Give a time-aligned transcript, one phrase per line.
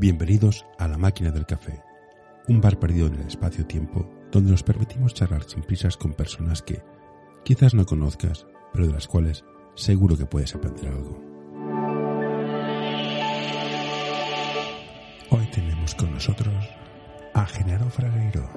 [0.00, 1.82] Bienvenidos a La Máquina del Café,
[2.46, 6.84] un bar perdido en el espacio-tiempo donde nos permitimos charlar sin prisas con personas que
[7.44, 11.20] quizás no conozcas, pero de las cuales seguro que puedes aprender algo.
[15.30, 16.54] Hoy tenemos con nosotros
[17.34, 18.48] a Genaro Fragueiro.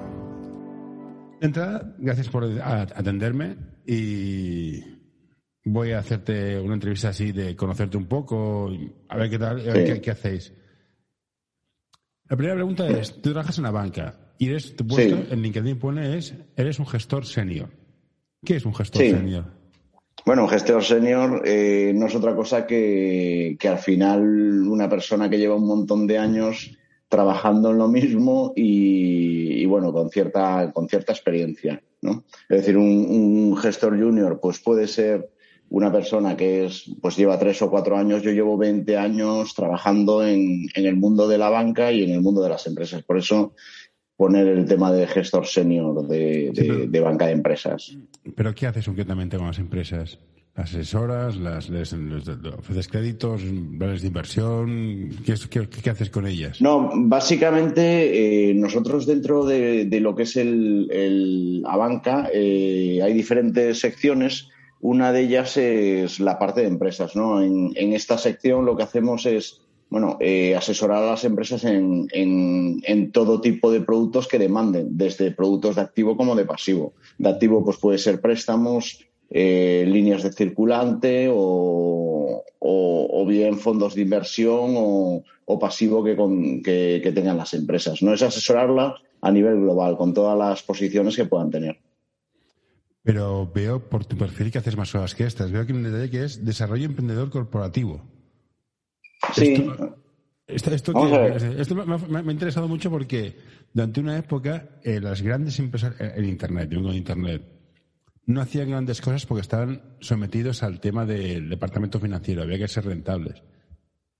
[1.40, 4.80] De entrada, gracias por atenderme y
[5.64, 8.70] voy a hacerte una entrevista así de conocerte un poco,
[9.08, 10.52] a ver qué tal, a ver qué, qué hacéis.
[12.32, 15.78] La primera pregunta es, tú trabajas en la banca y eres, tu puesto en LinkedIn
[15.78, 17.68] pone es, eres un gestor senior.
[18.42, 19.44] ¿Qué es un gestor senior?
[20.24, 25.28] Bueno, un gestor senior eh, no es otra cosa que, que al final una persona
[25.28, 26.74] que lleva un montón de años
[27.06, 32.24] trabajando en lo mismo y, bueno, con cierta, con cierta experiencia, ¿no?
[32.48, 35.28] Es decir, un, un, gestor junior pues puede ser
[35.72, 40.24] una persona que es, pues lleva tres o cuatro años, yo llevo 20 años trabajando
[40.24, 43.02] en, en, el mundo de la banca y en el mundo de las empresas.
[43.02, 43.54] Por eso
[44.14, 47.96] poner el tema de gestor senior de, de, sí, pero, de banca de empresas.
[48.34, 50.18] ¿Pero qué haces concretamente con las empresas?
[50.54, 51.36] ¿Las asesoras?
[51.36, 53.40] Las, les, les, ¿Ofreces créditos?
[53.78, 55.08] ¿Planes de inversión?
[55.24, 56.60] ¿Qué, qué, qué, haces con ellas?
[56.60, 63.00] No, básicamente eh, nosotros dentro de, de, lo que es el, el a banca eh,
[63.02, 64.51] hay diferentes secciones
[64.82, 67.40] una de ellas es la parte de empresas, ¿no?
[67.40, 73.12] En, en esta sección lo que hacemos es, bueno, eh, asesorar a las empresas en,
[73.12, 76.94] todo tipo de productos que demanden, desde productos de activo como de pasivo.
[77.18, 82.42] De activo, pues puede ser préstamos, eh, líneas de circulante o,
[83.26, 88.02] bien fondos de inversión o, pasivo que, con, que tengan las empresas.
[88.02, 91.78] No es asesorarla a nivel global, con todas las posiciones que puedan tener.
[93.02, 95.50] Pero veo por tu perfil que haces más cosas que estas.
[95.50, 98.04] Veo aquí un detalle que es desarrollo emprendedor corporativo.
[99.34, 99.52] Sí.
[100.46, 103.36] Esto, esto, esto, que, esto me, me, me, ha interesado mucho porque
[103.72, 107.42] durante una época eh, las grandes empresas en Internet, yo vengo de Internet,
[108.26, 112.42] no hacían grandes cosas porque estaban sometidos al tema del departamento financiero.
[112.42, 113.42] Había que ser rentables.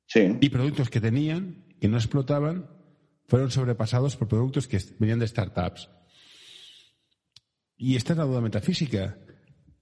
[0.06, 0.38] Sí.
[0.40, 2.68] Y productos que tenían, que no explotaban,
[3.26, 5.88] fueron sobrepasados por productos que venían de startups.
[7.82, 9.18] Y esta es la duda metafísica.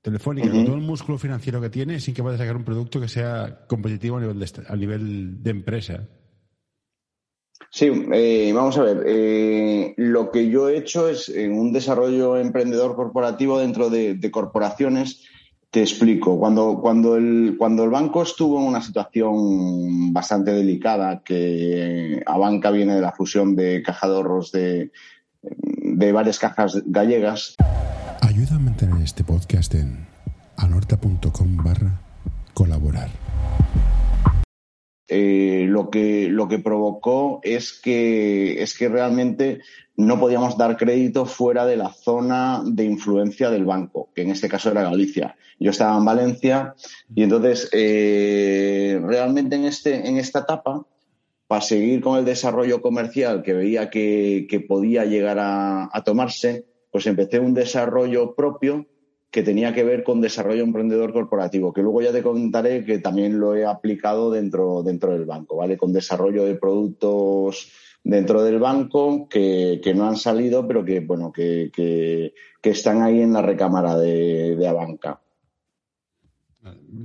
[0.00, 0.54] Telefónica, uh -huh.
[0.54, 3.66] con todo el músculo financiero que tiene, es incapaz de sacar un producto que sea
[3.68, 6.08] competitivo a nivel de, a nivel de empresa.
[7.70, 9.04] Sí, eh, vamos a ver.
[9.06, 14.30] Eh, lo que yo he hecho es en un desarrollo emprendedor corporativo dentro de, de
[14.30, 15.26] corporaciones.
[15.70, 16.38] Te explico.
[16.38, 22.70] Cuando, cuando, el, cuando el banco estuvo en una situación bastante delicada, que a banca
[22.70, 24.90] viene de la fusión de caja de ahorros de,
[26.00, 27.56] de varias cajas gallegas.
[28.22, 30.06] Ayuda a mantener este podcast en
[30.56, 32.00] anorta.com barra
[32.54, 33.10] colaborar.
[35.08, 39.60] Eh, lo, que, lo que provocó es que, es que realmente
[39.96, 44.48] no podíamos dar crédito fuera de la zona de influencia del banco, que en este
[44.48, 45.36] caso era Galicia.
[45.58, 46.74] Yo estaba en Valencia
[47.14, 50.86] y entonces eh, realmente en, este, en esta etapa
[51.50, 57.40] para seguir con el desarrollo comercial que veía que, podía llegar a, tomarse, pues empecé
[57.40, 58.86] un desarrollo propio
[59.32, 63.40] que tenía que ver con desarrollo emprendedor corporativo, que luego ya te contaré que también
[63.40, 65.76] lo he aplicado dentro, dentro del banco, ¿vale?
[65.76, 67.72] Con desarrollo de productos
[68.04, 73.22] dentro del banco que, no han salido, pero que, bueno, que, que, que están ahí
[73.22, 75.20] en la recámara de, de Abanca.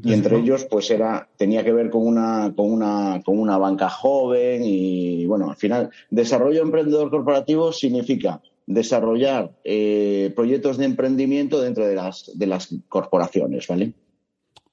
[0.04, 3.90] Y entre ellos, pues era, tenía que ver con una, con una, con una banca
[3.90, 11.86] joven y bueno, al final, desarrollo emprendedor corporativo significa desarrollar eh, proyectos de emprendimiento dentro
[11.86, 13.94] de las, de las corporaciones, ¿vale?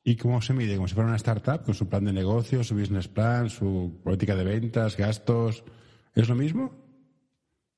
[0.04, 0.74] ¿Y cómo se mide?
[0.74, 4.34] ¿Como si fuera una startup con su plan de negocio, su business plan, su política
[4.34, 5.62] de ventas, gastos?
[6.14, 6.72] ¿Es lo mismo?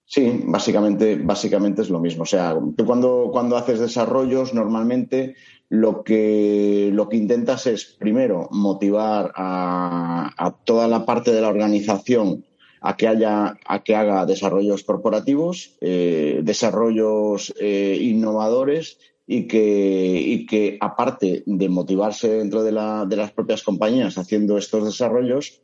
[0.07, 2.23] Sí, básicamente, básicamente es lo mismo.
[2.23, 5.35] O sea, tú cuando, cuando haces desarrollos, normalmente
[5.69, 12.45] lo que, lo que intentas es, primero, motivar a, toda la parte de la organización
[12.81, 20.47] a que haya, a que haga desarrollos corporativos, eh, desarrollos eh, innovadores y que, y
[20.47, 25.63] que, aparte de motivarse dentro de, la, de las propias compañías haciendo estos desarrollos,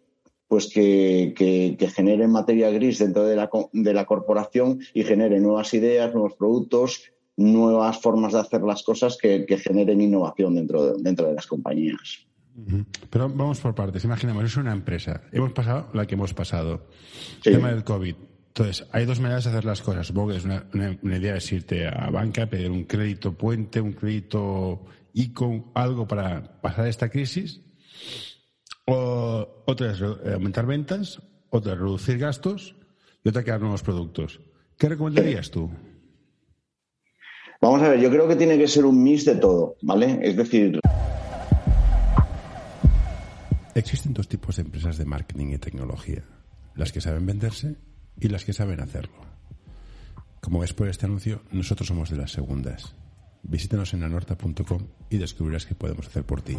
[0.50, 5.73] pues que, que, generen materia gris dentro de la, de la corporación y genere nuevas
[5.75, 11.02] ideas, nuevos productos, nuevas formas de hacer las cosas que, que generen innovación dentro de,
[11.02, 12.26] dentro de las compañías.
[13.08, 14.04] Pero vamos por partes.
[14.04, 15.22] Imaginemos, es una empresa.
[15.32, 16.87] Hemos pasado la que hemos pasado.
[17.42, 17.50] Sí.
[17.50, 18.14] El tema del COVID.
[18.48, 20.06] Entonces, hay dos maneras de hacer las cosas.
[20.08, 23.81] Supongo que es una, una, una idea es irte a banca, pedir un crédito puente,
[23.81, 24.82] un crédito
[25.14, 27.62] ICO, algo para pasar esta crisis.
[28.86, 32.76] O, otra es aumentar ventas otra reducir gastos
[33.25, 34.40] y otra crear nuevos productos.
[34.78, 35.70] ¿Qué recomendarías tú?
[37.62, 40.18] Vamos a ver, yo creo que tiene que ser un mix de todo, ¿vale?
[40.22, 40.80] Es decir...
[43.74, 46.24] Existen dos tipos de empresas de marketing y tecnología,
[46.74, 47.76] las que saben venderse
[48.18, 49.20] y las que saben hacerlo.
[50.40, 52.94] Como ves por este anuncio, nosotros somos de las segundas.
[53.42, 56.56] Visítanos en anorta.com y descubrirás qué podemos hacer por ti.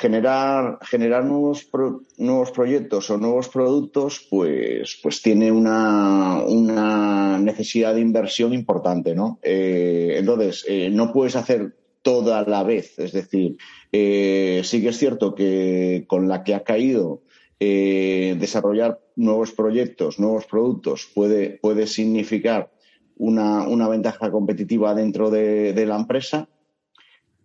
[0.00, 1.68] Generar, generar nuevos,
[2.16, 9.38] nuevos proyectos o nuevos productos, pues, pues tiene una, una necesidad de inversión importante, ¿no?
[9.42, 12.98] Eh, entonces, eh, no puedes hacer todo a la vez.
[12.98, 13.58] Es decir,
[13.92, 17.22] eh, sí que es cierto que con la que ha caído
[17.62, 22.72] desarrollar nuevos proyectos, nuevos productos puede, puede significar
[23.18, 26.48] una, una ventaja competitiva dentro de, de la empresa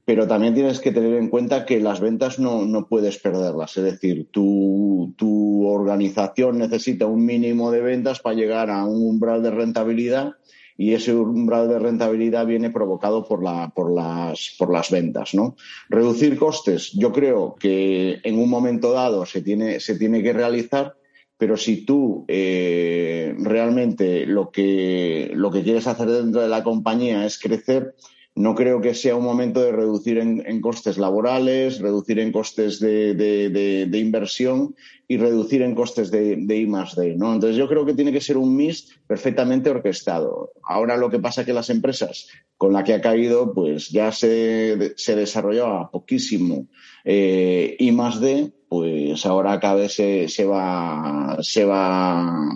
[0.05, 3.75] pero también tienes que tener en cuenta que las ventas no, no puedes perderlas.
[3.75, 9.41] Es decir, tu, tu, organización necesita un mínimo de ventas para llegar a un umbral
[9.41, 10.33] de rentabilidad
[10.77, 15.33] y ese umbral de rentabilidad viene provocado por, la, por, las, por las ventas.
[15.33, 15.55] ¿no?
[15.89, 20.95] Reducir costes, yo creo que en un momento dado se tiene, se tiene que realizar,
[21.37, 27.25] pero si tú eh, realmente lo que, lo que quieres hacer dentro de la compañía
[27.25, 27.95] es crecer,
[28.35, 33.89] no creo que sea un momento de reducir en, costes laborales, reducir en costes de,
[33.93, 34.75] inversión
[35.07, 37.15] y reducir en costes de, I más D.
[37.15, 37.33] ¿no?
[37.33, 40.51] Entonces yo creo que tiene que ser un mix perfectamente orquestado.
[40.63, 42.27] Ahora lo que pasa es que las empresas
[42.57, 46.67] con la que ha caído, pues ya se, se desarrollaba poquísimo
[47.05, 52.49] eh, I más D, pues ahora cada vez se, se, va, se, va,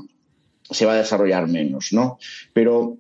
[0.70, 2.18] se va a desarrollar menos, ¿no?
[2.52, 2.98] Pero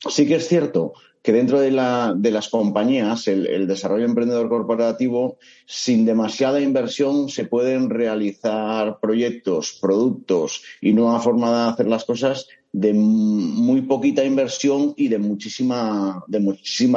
[0.00, 0.94] sí que es cierto
[1.28, 5.36] que dentro de, la, de las compañías, el, desarrollo emprendedor corporativo,
[5.66, 12.48] sin demasiada inversión, se pueden realizar proyectos, productos y nueva forma de hacer las cosas
[12.72, 16.24] de muy poquita inversión y de muchísima,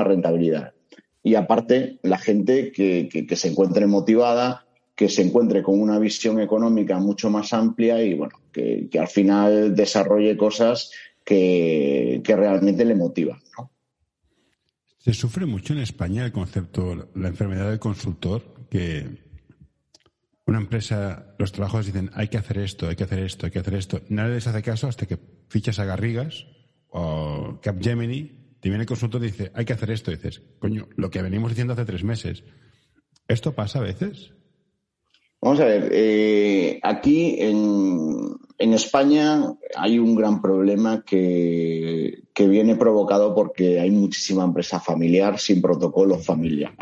[0.05, 0.71] rentabilidad.
[1.21, 6.99] Y aparte, la gente que, se encuentre motivada, que se encuentre con una visión económica
[6.99, 10.89] mucho más amplia y bueno, que, que al final desarrolle cosas
[11.25, 13.41] que, que realmente le motivan.
[13.57, 13.71] ¿no?
[15.03, 19.25] Se sufre mucho en España el concepto, la enfermedad del consultor, que
[20.45, 23.57] una empresa, los trabajos dicen hay que hacer esto, hay que hacer esto, hay que
[23.57, 24.01] hacer esto.
[24.09, 25.17] Nadie les hace caso hasta que
[25.49, 26.45] fichas a Garrigas
[26.89, 30.11] o Capgemini, te viene el consultor y dice hay que hacer esto.
[30.11, 32.43] Y dices, coño, lo que venimos diciendo hace tres meses.
[33.27, 34.35] ¿Esto pasa a veces?
[35.41, 43.79] Vamos a ver, eh, aquí en, España hay un gran problema que, viene provocado porque
[43.79, 46.75] hay muchísima empresa familiar sin protocolo familiar.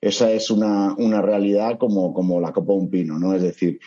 [0.00, 3.34] Esa es una, realidad como, como, la copa de un pino, ¿no?
[3.34, 3.80] Es decir,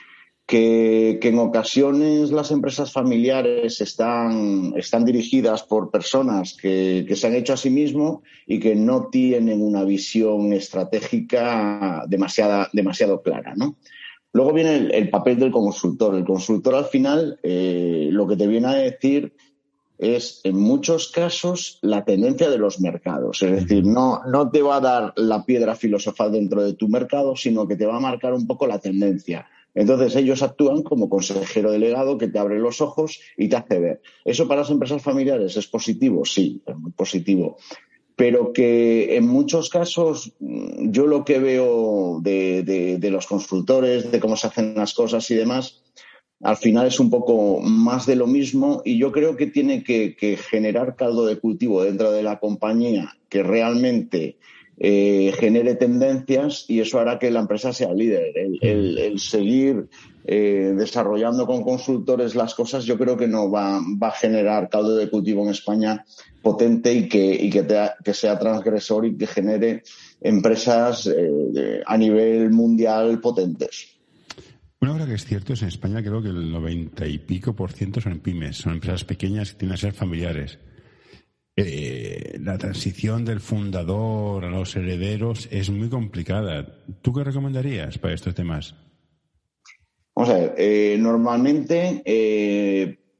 [0.49, 7.35] que, en ocasiones las empresas familiares están, están dirigidas por personas que, que, se han
[7.35, 13.75] hecho a sí mismo y que no tienen una visión estratégica demasiada, demasiado clara, ¿no?
[14.33, 16.15] Luego viene el, papel del consultor.
[16.15, 19.33] El consultor al final eh, lo que te viene a decir
[19.99, 23.43] es en muchos casos la tendencia de los mercados.
[23.43, 27.35] Es decir, no, no te va a dar la piedra filosofal dentro de tu mercado,
[27.35, 29.47] sino que te va a marcar un poco la tendencia.
[29.75, 34.01] Entonces ellos actúan como consejero delegado que te abre los ojos y te hace ver.
[34.25, 36.25] ¿Eso para las empresas familiares es positivo?
[36.25, 37.57] Sí, es muy positivo
[38.19, 44.35] pero que en muchos casos mm, yo lo que veo de, los consultores, de cómo
[44.35, 45.81] se hacen las cosas y demás,
[46.43, 50.37] al final es un poco más de lo mismo y yo creo que tiene que,
[50.49, 54.37] generar caldo de cultivo dentro de la compañía que realmente
[54.79, 58.33] eh, genere tendencias y eso hará que la empresa sea líder.
[58.61, 59.89] El, seguir
[60.25, 64.95] eh, desarrollando con consultores las cosas yo creo que no va, va a generar caldo
[64.95, 66.05] de cultivo en España
[66.41, 67.65] potente y que, y que,
[68.03, 69.83] que sea transgresor y que genere
[70.21, 73.95] empresas eh, a nivel mundial potentes.
[74.81, 77.73] Una cosa que es cierto es en España creo que el noventa y pico por
[77.73, 80.57] ciento son pymes, son empresas pequeñas que tienen que ser familiares.
[81.61, 86.65] Eh, la transición del fundador a los herederos es muy complicada.
[87.01, 88.75] ¿Tú qué recomendarías para estos temas?
[90.15, 92.03] Vamos a ver, eh, normalmente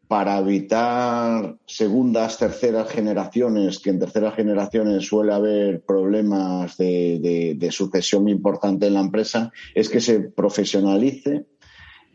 [0.10, 8.88] para evitar segundas, terceras generaciones, que en terceras generaciones suele haber problemas de, sucesión importante
[8.88, 11.46] en la empresa, es que se profesionalice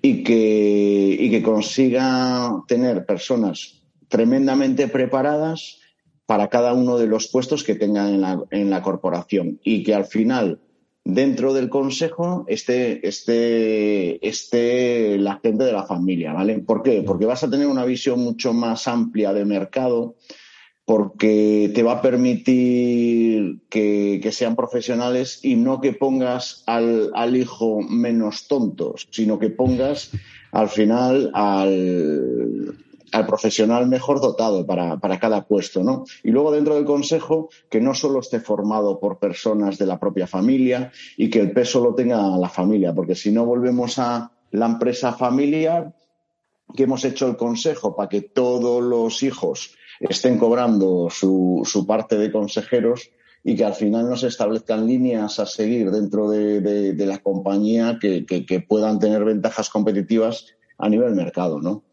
[0.02, 5.78] y que, y que consiga tener personas tremendamente preparadas
[6.26, 9.94] para cada uno de los puestos que tengan en la, en la corporación y que
[9.94, 10.60] al final
[11.04, 16.58] dentro del consejo esté, esté, esté la gente de la familia, ¿vale?
[16.60, 17.02] ¿Por qué?
[17.02, 20.16] Porque vas a tener una visión mucho más amplia de mercado,
[20.86, 27.80] porque te va a permitir que, sean profesionales y no que pongas al, al, hijo
[27.82, 30.10] menos tonto, sino que pongas
[30.52, 32.83] al final al,
[33.14, 36.04] al profesional mejor dotado para, cada puesto, ¿no?
[36.24, 40.26] Y luego dentro del consejo, que no solo esté formado por personas de la propia
[40.26, 44.66] familia y que el peso lo tenga la familia, porque si no volvemos a la
[44.66, 45.94] empresa familiar,
[46.74, 52.18] que hemos hecho el consejo para que todos los hijos estén cobrando su, su parte
[52.18, 53.10] de consejeros
[53.44, 58.26] y que al final no se establezcan líneas a seguir dentro de, la compañía que,
[58.26, 60.46] que puedan tener ventajas competitivas
[60.78, 61.84] a nivel mercado, ¿no?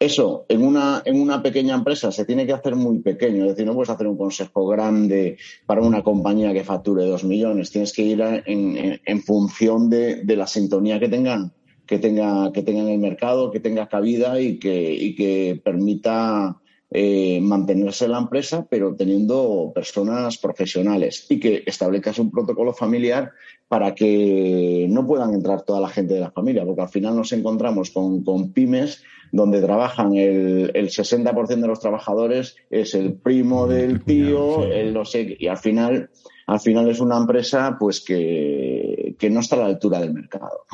[0.00, 3.66] Eso en una, en una pequeña empresa se tiene que hacer muy pequeño, es decir,
[3.66, 8.02] no puedes hacer un consejo grande para una compañía que facture dos millones, tienes que
[8.02, 11.52] ir en, en, función de, la sintonía que tengan,
[11.84, 16.60] que tenga, que tenga en el mercado, que tenga cabida y que, y que permita
[16.90, 23.32] eh, mantenerse la empresa, pero teniendo personas profesionales y que establezcas un protocolo familiar
[23.66, 27.32] para que no puedan entrar toda la gente de la familia, porque al final nos
[27.32, 29.02] encontramos con, con pymes
[29.32, 35.04] donde trabajan el, el 60% de los trabajadores es el primo del tío, el no
[35.04, 36.10] sé, y al final,
[36.46, 40.64] al final es una empresa pues que, que no está a la altura del mercado.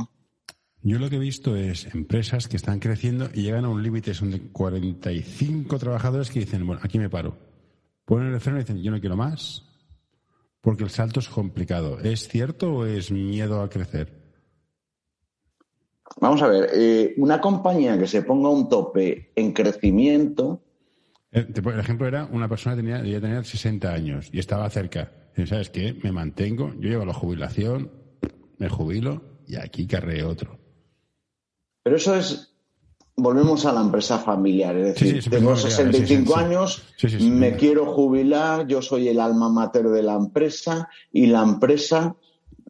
[0.83, 4.13] Yo lo que he visto es empresas que están creciendo y llegan a un límite,
[4.13, 7.39] son de 45 trabajadores que dicen, bueno, aquí me paro.
[8.05, 9.65] Ponen el freno y dicen, yo no quiero más,
[10.61, 11.99] porque el salto es complicado.
[12.01, 14.24] ¿Es cierto o es miedo a crecer?
[16.21, 20.63] Vamos a ver, eh, una compañía que se ponga un tope en crecimiento.
[21.33, 25.13] Eh, el ejemplo era una persona que tenía, debía tener 60 años y estaba cerca.
[25.47, 25.99] ¿Sabes qué?
[26.03, 27.91] Me mantengo, yo llego a la jubilación,
[28.59, 30.59] me jubilo y aquí carré otro.
[31.83, 32.51] Pero eso es.
[33.17, 36.83] Volvemos a la empresa familiar, es decir, tengo 65 años,
[37.21, 42.17] me quiero jubilar, yo soy el alma mater de la empresa y la empresa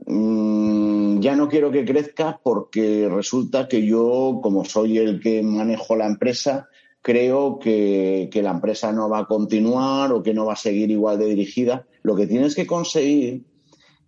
[0.07, 5.97] Mm, ya no quiero que crezca porque resulta que yo, como soy el que manejo
[5.97, 6.69] la empresa,
[7.01, 11.19] creo que, la empresa no va a continuar o que no va a seguir igual
[11.19, 11.87] de dirigida.
[12.03, 13.45] Lo que tienes que conseguir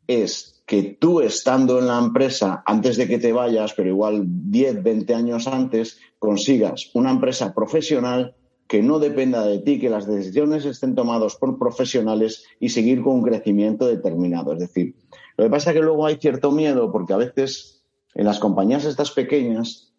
[0.07, 4.83] es que tú estando en la empresa antes de que te vayas, pero igual 10,
[4.83, 8.35] 20 años antes, consigas una empresa profesional
[8.67, 13.17] que no dependa de ti, que las decisiones estén tomadas por profesionales y seguir con
[13.17, 14.55] un crecimiento determinado.
[14.55, 14.95] Es decir,
[15.37, 17.83] lo que pasa es que luego hay cierto miedo porque a veces
[18.15, 19.93] en las compañías estas pequeñas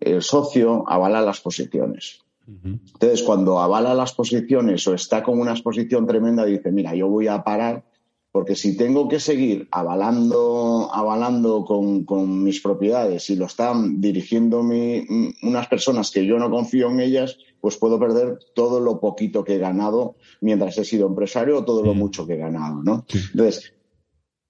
[0.00, 2.20] el socio avala las posiciones.
[2.46, 7.26] Entonces, cuando avala las posiciones o está con una exposición tremenda, dice, mira, yo voy
[7.26, 7.84] a parar
[8.30, 15.68] porque si tengo que seguir avalando, avalando con, mis propiedades y lo están dirigiendo unas
[15.68, 19.58] personas que yo no confío en ellas, pues puedo perder todo lo poquito que he
[19.58, 23.06] ganado mientras he sido empresario o todo lo mucho que he ganado, ¿no?
[23.32, 23.72] Entonces,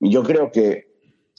[0.01, 0.87] yo creo que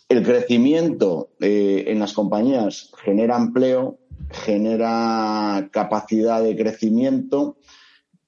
[0.09, 3.99] el crecimiento eh, en las compañías genera empleo,
[4.29, 7.57] genera capacidad de crecimiento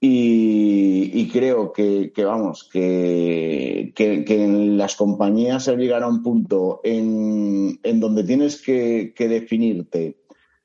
[0.02, 8.24] y, creo que, vamos, que, en las compañías se llegará a un punto en, donde
[8.24, 10.22] tienes que, definirte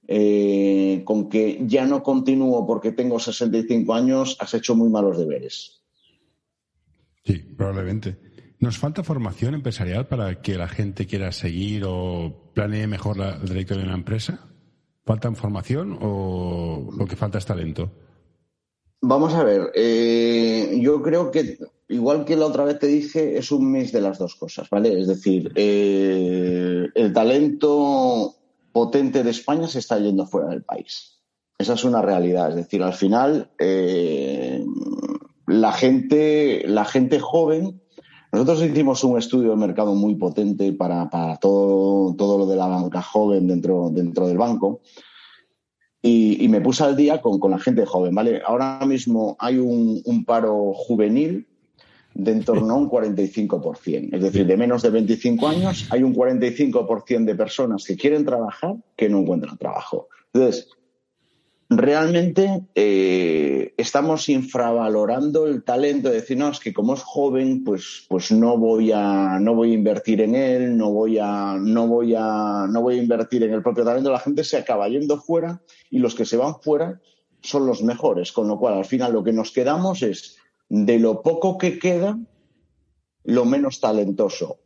[0.06, 5.83] eh, con que ya no continúo porque tengo 65 años, has hecho muy malos deberes.
[7.25, 8.34] Sí, probablemente.
[8.61, 13.65] ¿Nos falta formación empresarial para que la gente quiera seguir o planee mejor la, el
[13.65, 14.47] de una empresa?
[15.05, 17.91] ¿Falta formación o lo que falta es talento?
[19.03, 21.59] Vamos a ver, eh, yo creo que,
[21.89, 24.99] igual que la otra vez te dije, es un mix de las dos cosas, ¿vale?
[24.99, 28.35] Es decir, eh, el talento
[28.73, 31.21] potente de España se está yendo fuera del país.
[31.59, 32.49] Esa es una realidad.
[32.51, 34.65] Es decir, al final, eh,
[35.47, 37.83] la gente, la gente joven
[38.35, 41.09] nosotros hicimos un estudio de mercado muy potente para,
[41.41, 44.81] todo, lo de la banca joven dentro, del banco.
[46.03, 48.43] Y, me puse al día con, la gente joven, ¿vale?
[48.45, 51.47] Ahora mismo hay un, paro juvenil
[52.14, 54.11] de en torno a un 45%.
[54.12, 58.75] Es decir, de menos de 25 años hay un 45% de personas que quieren trabajar
[58.97, 60.09] que no encuentran trabajo.
[60.33, 60.69] Entonces,
[61.68, 68.06] realmente eh, estamos infravalorando el talento de decir, no, es que como es joven, pues,
[68.09, 72.14] pues no voy a, no voy a invertir en él, no voy a, no voy
[72.16, 74.11] a, no voy a invertir en el propio talento.
[74.11, 77.00] La gente se acaba yendo fuera y los que se van fuera
[77.42, 78.33] son los mejores.
[78.33, 80.37] Con lo cual, al final lo que nos quedamos es
[80.68, 82.18] de lo poco que queda,
[83.25, 84.59] lo menos talentoso.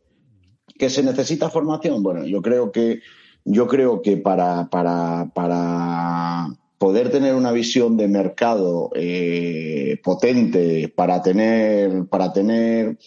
[0.77, 2.03] ¿Que se necesita formación?
[2.03, 3.01] Bueno, yo creo que,
[3.43, 6.47] yo creo que para, para, para
[6.79, 12.97] poder tener una visión de mercado eh, potente, para tener, para tener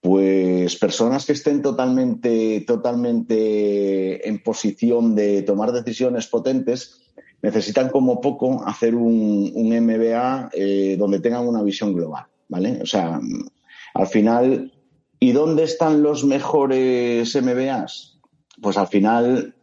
[0.00, 7.00] pues personas que estén totalmente, totalmente en posición de tomar decisiones potentes,
[7.40, 12.78] necesitan como poco hacer un, un MBA eh, donde tengan una visión global, ¿vale?
[12.82, 13.18] O sea,
[13.94, 14.72] al final,
[15.18, 18.18] ¿y dónde están los mejores MBAs?
[18.60, 19.54] Pues al final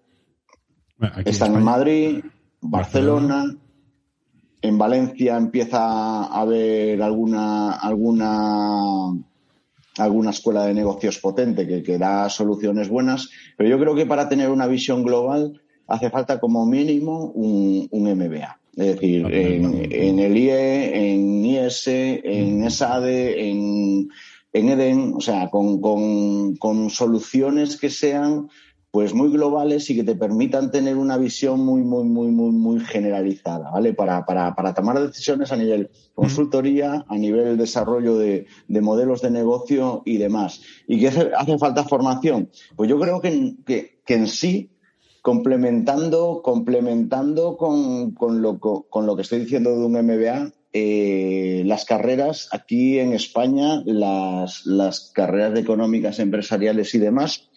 [1.25, 2.24] están en, Madrid,
[2.62, 3.56] Barcelona,
[4.62, 9.16] en Valencia empieza a haber alguna, alguna,
[9.98, 14.28] alguna escuela de negocios potente que, que da soluciones buenas, pero yo creo que para
[14.28, 18.60] tener una visión global hace falta como mínimo un, MBA.
[18.76, 24.10] Es decir, en, el IE, en IS, en ESADE, en,
[24.52, 28.50] en EDEN, o sea, con, con, soluciones que sean
[28.96, 32.80] pues muy globales y que te permitan tener una visión muy, muy, muy, muy, muy
[32.80, 33.94] generalizada, ¿vale?
[33.94, 39.32] Para, para, para tomar decisiones a nivel consultoría, a nivel desarrollo de, de, modelos de
[39.32, 40.62] negocio y demás.
[40.88, 42.50] ¿Y qué hace, hace falta formación?
[42.78, 44.70] Pues yo creo que, que, que en sí
[45.22, 51.84] complementando, complementando con, con, lo, con, lo, que estoy diciendo de un MBA, eh, las
[51.84, 57.50] carreras aquí en España, las, las, carreras de económicas empresariales y demás,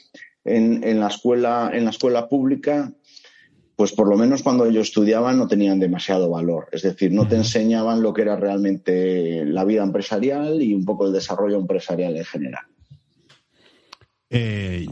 [0.56, 2.92] en, en, la escuela, en la escuela pública,
[3.78, 6.66] pues por lo menos cuando yo estudiaba no tenían demasiado valor.
[6.72, 11.06] Es decir, no te enseñaban lo que era realmente la vida empresarial y un poco
[11.06, 12.64] el desarrollo empresarial en general.
[14.30, 14.84] Eh,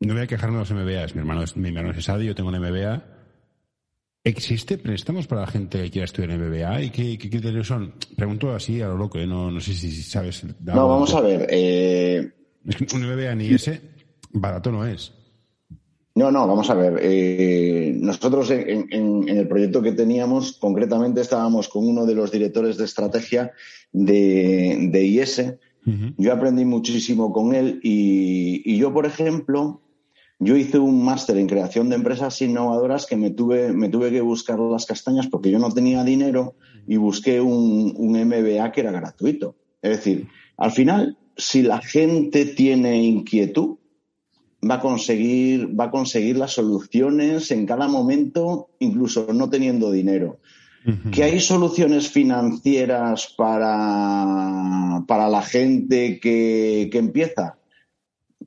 [0.00, 1.14] no voy a quejarme de los MBAs.
[1.14, 3.02] Mi hermano es, mi hermano es yo tengo un MBA.
[4.22, 6.82] ¿Existe préstamos para la gente que quiera estudiar MBA?
[6.82, 7.94] ¿Y qué, criterios son?
[8.14, 9.26] Pregunto así a lo loco, ¿eh?
[9.26, 10.44] no, no sé si sabes.
[10.60, 11.46] No, vamos a ver.
[11.48, 12.30] Eh...
[12.66, 13.80] Es que un MBA ni ese
[14.32, 15.12] barato no es.
[16.14, 16.98] No, no, vamos a ver.
[17.00, 22.86] Eh, nosotros en, el proyecto que teníamos, concretamente estábamos con uno de los directores de
[22.86, 23.52] estrategia
[23.92, 25.54] de, de IS.
[26.18, 29.80] Yo aprendí muchísimo con él y, y yo, por ejemplo,
[30.38, 34.20] yo hice un máster en creación de empresas innovadoras que me tuve, me tuve que
[34.20, 38.92] buscar las castañas porque yo no tenía dinero y busqué un, un MBA que era
[38.92, 39.56] gratuito.
[39.80, 43.77] Es decir, al final, si la gente tiene inquietud,
[44.62, 50.40] va a conseguir, va a conseguir las soluciones en cada momento, incluso no teniendo dinero.
[51.12, 57.58] ¿Que hay soluciones financieras para, para la gente que, que empieza?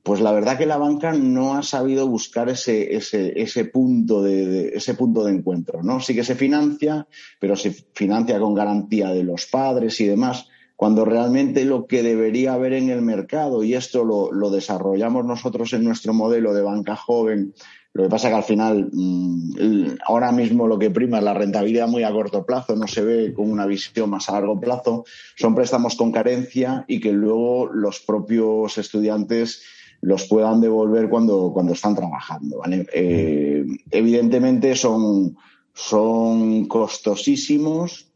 [0.02, 4.70] pues la verdad que la banca no ha sabido buscar ese, ese, ese, punto de,
[4.74, 6.00] ese punto de encuentro, ¿no?
[6.00, 7.06] Sí que se financia,
[7.38, 10.48] pero se financia con garantía de los padres y demás,
[10.82, 15.84] cuando realmente lo que debería haber en el mercado, y esto lo, desarrollamos nosotros en
[15.84, 17.54] nuestro modelo de banca joven,
[17.92, 21.86] lo que pasa que al final, mm, ahora mismo lo que prima es la rentabilidad
[21.86, 25.04] muy a corto plazo, no se ve con una visión más a largo plazo,
[25.36, 29.62] son préstamos con carencia y que luego los propios estudiantes
[30.00, 32.60] los puedan devolver cuando, cuando están trabajando.
[32.92, 35.36] Eh, evidentemente son,
[35.74, 38.11] son costosísimos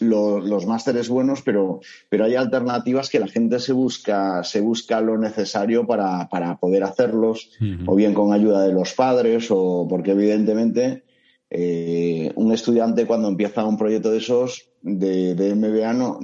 [0.00, 5.00] los, los másteres buenos, pero, pero hay alternativas que la gente se busca, se busca
[5.00, 7.50] lo necesario para, para poder hacerlos,
[7.86, 11.04] o bien con ayuda de los padres, o porque evidentemente
[11.50, 16.18] eh, un estudiante cuando empieza un proyecto de esos de, de MBA no,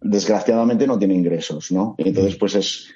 [0.00, 1.94] desgraciadamente no tiene ingresos, ¿no?
[1.98, 2.88] Entonces, pues es,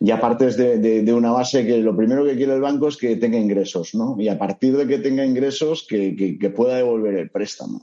[0.00, 3.16] ya partes de, de, una base que lo primero que quiere el banco es que
[3.16, 4.16] tenga ingresos, ¿no?
[4.18, 7.82] Y a partir de que tenga ingresos, que, que, pueda devolver el préstamo.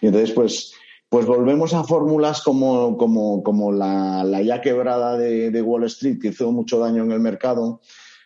[0.00, 0.74] Y entonces, pues,
[1.12, 6.18] pues volvemos a fórmulas como, como, como la, la, ya quebrada de, de, Wall Street,
[6.18, 7.82] que hizo mucho daño en el mercado,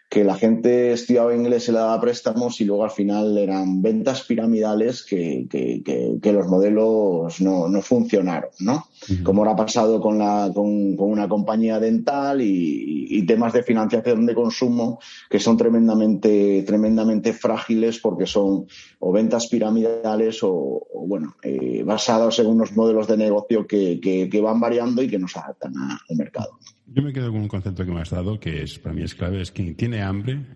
[0.08, 4.22] que la gente estudiaba inglés y le daba préstamos y luego al final eran ventas
[4.22, 5.82] piramidales que, que,
[6.22, 8.86] que, los modelos no, no funcionaron, ¿no?
[9.22, 13.62] Como ahora ha pasado con, la, con, con una compañía dental y, y, temas de
[13.62, 18.66] financiación de consumo que son tremendamente, tremendamente frágiles porque son
[18.98, 24.60] o ventas piramidales o, bueno, eh, basados en unos modelos de negocio que, que, van
[24.60, 26.58] variando y que no se adaptan al mercado.
[26.86, 29.14] Yo me quedo con un concepto que me has dado que es para mí es
[29.14, 30.46] clave, es quien tiene hambre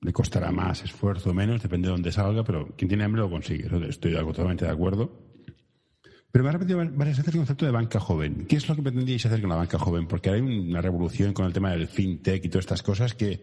[0.00, 3.30] le costará más esfuerzo o menos, depende de dónde salga, pero quien tiene hambre lo
[3.30, 3.68] consigue.
[3.88, 5.27] Estoy totalmente de acuerdo.
[6.38, 8.46] Pero me ha repetido varias veces el concepto de banca joven.
[8.48, 10.06] ¿Qué es lo que pretendíais hacer con la banca joven?
[10.06, 13.42] Porque hay una revolución con el tema del fintech y todas estas cosas que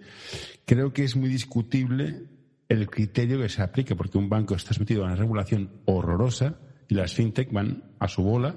[0.63, 2.23] creo que es muy discutible
[2.69, 6.95] el criterio que se aplique, porque un banco está sometido a una regulación horrorosa y
[6.95, 8.55] las fintech van a su bola.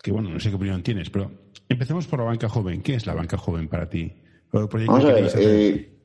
[0.00, 1.32] Que bueno, no sé qué opinión tienes, pero
[1.68, 2.82] empecemos por la banca joven.
[2.82, 4.12] ¿Qué es la banca joven para ti?
[4.52, 5.97] Vamos a ver, eh,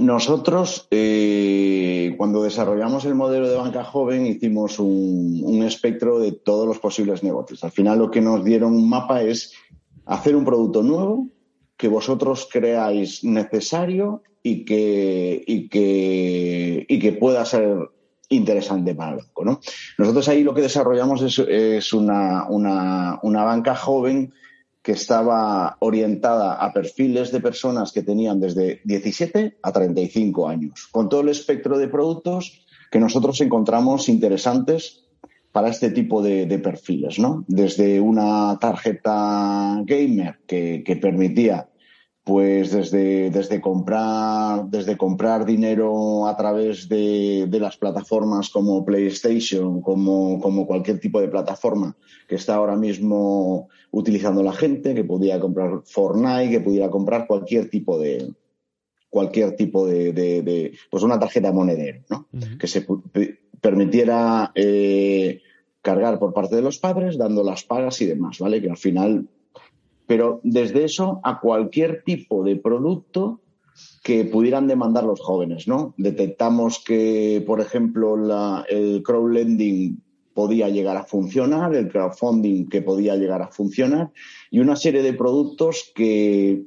[0.00, 6.78] nosotros, eh, cuando desarrollamos el modelo de banca joven, hicimos un, espectro de todos los
[6.78, 7.62] posibles negocios.
[7.62, 9.52] Al final, lo que nos dieron un mapa es
[10.04, 11.28] hacer un producto nuevo
[11.76, 17.90] que vosotros creáis necesario y que, y que, y que pueda ser
[18.28, 19.44] interesante para el banco.
[19.44, 19.60] ¿no?
[19.98, 24.32] Nosotros ahí lo que desarrollamos es, es una, una, una banca joven
[24.86, 31.08] que estaba orientada a perfiles de personas que tenían desde 17 a 35 años, con
[31.08, 35.02] todo el espectro de productos que nosotros encontramos interesantes
[35.50, 37.44] para este tipo de, perfiles, ¿no?
[37.48, 41.68] Desde una tarjeta gamer que permitía
[42.26, 49.80] pues desde, desde, comprar, desde comprar dinero a través de, de las plataformas como PlayStation,
[49.80, 55.38] como, como, cualquier tipo de plataforma que está ahora mismo utilizando la gente, que podía
[55.38, 58.34] comprar Fortnite, que pudiera comprar cualquier tipo de
[59.08, 62.26] cualquier tipo de, de, de pues una tarjeta monedero, ¿no?
[62.32, 62.58] Uh -huh.
[62.58, 62.84] Que se
[63.60, 65.42] permitiera eh,
[65.80, 68.60] cargar por parte de los padres, dando las pagas y demás, ¿vale?
[68.60, 69.28] Que al final
[70.06, 73.40] pero desde eso a cualquier tipo de producto
[74.02, 75.94] que pudieran demandar los jóvenes, ¿no?
[75.96, 78.16] Detectamos que, por ejemplo,
[78.68, 80.00] el crowdlending
[80.32, 84.10] podía llegar a funcionar, el crowdfunding que podía llegar a funcionar
[84.50, 86.66] y una serie de productos que,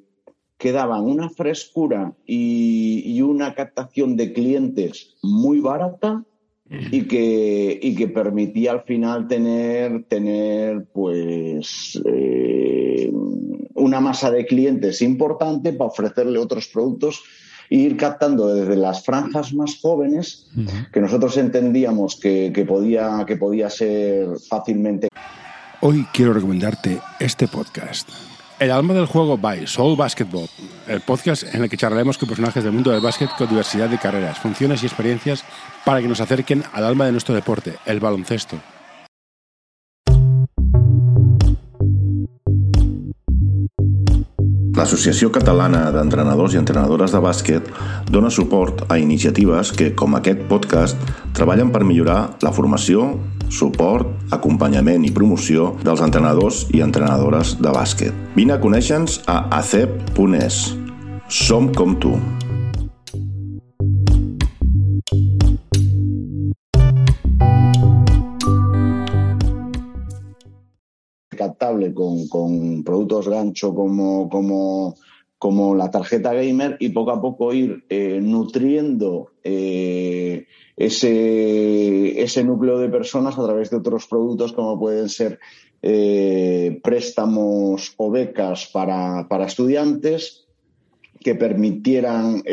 [0.58, 6.26] que daban una frescura y, una captación de clientes muy barata
[6.70, 13.12] y que, y que permitía al final tener, tener pues, eh,
[13.74, 17.22] una masa de clientes importante para ofrecerle otros productos
[17.70, 20.92] e ir captando desde las franjas más jóvenes uh -huh.
[20.92, 25.10] que nosotros entendíamos que, que, podía, que podía ser fácilmente.
[25.82, 28.29] Hoy quiero recomendarte este podcast.
[28.60, 30.50] El alma del juego by Soul Basketball,
[30.86, 33.98] el podcast en el que charlaremos con personajes del mundo del básquet con diversidad de
[33.98, 35.46] carreras, funciones y experiencias
[35.86, 38.58] para que nos acerquen al alma de nuestro deporte, el baloncesto.
[44.76, 47.66] L'Associació Catalana d'Entrenadors i Entrenadores de Bàsquet
[48.12, 51.00] dona suport a iniciatives que, com aquest podcast,
[51.36, 53.10] treballen per millorar la formació,
[53.50, 58.14] suport, acompanyament i promoció dels entrenadors i entrenadores de bàsquet.
[58.38, 60.62] Vine a conèixer-nos a acep.es.
[61.30, 62.16] Som com tu.
[71.40, 74.96] captable con, con productos gancho como, como,
[75.40, 82.78] como, la tarjeta gamer y poco a poco ir eh, nutriendo eh, ese, ese núcleo
[82.78, 85.40] de personas a través de otros productos como pueden ser
[85.82, 90.46] eh, préstamos o becas para, para estudiantes
[91.22, 92.44] que permitieran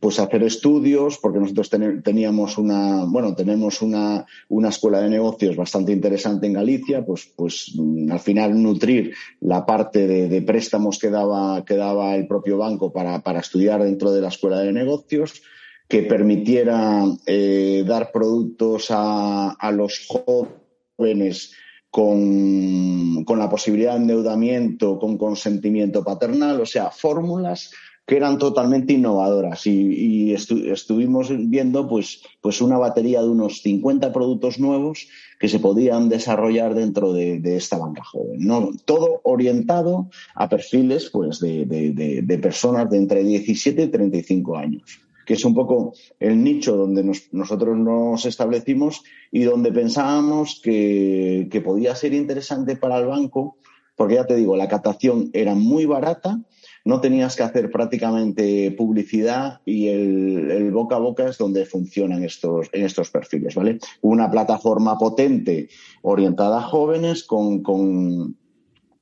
[0.00, 5.56] pues hacer estudios, porque nosotros ten, teníamos una, bueno, tenemos una, una, escuela de negocios
[5.56, 7.72] bastante interesante en Galicia, pues, pues
[8.10, 12.92] al final nutrir la parte de, de préstamos que daba, que daba el propio banco
[12.92, 15.42] para, para, estudiar dentro de la escuela de negocios,
[15.88, 21.52] que permitiera eh, dar productos a, a los jóvenes
[21.90, 27.72] con, con la posibilidad de endeudamiento, con consentimiento paternal, o sea, fórmulas
[28.08, 34.14] que eran totalmente innovadoras y, estu estuvimos viendo pues, pues una batería de unos 50
[34.14, 38.40] productos nuevos que se podían desarrollar dentro de, esta banca joven.
[38.40, 38.70] ¿no?
[38.86, 45.44] Todo orientado a perfiles pues, de, personas de entre 17 y 35 años que es
[45.44, 52.14] un poco el nicho donde nos, nosotros nos establecimos y donde pensábamos que podía ser
[52.14, 53.58] interesante para el banco,
[53.94, 56.40] porque ya te digo, la captación era muy barata,
[56.88, 62.70] no tenías que hacer prácticamente publicidad y el, boca a boca es donde funcionan estos,
[62.72, 63.78] en estos perfiles, ¿vale?
[64.00, 65.68] Una plataforma potente
[66.00, 68.38] orientada a jóvenes con, con,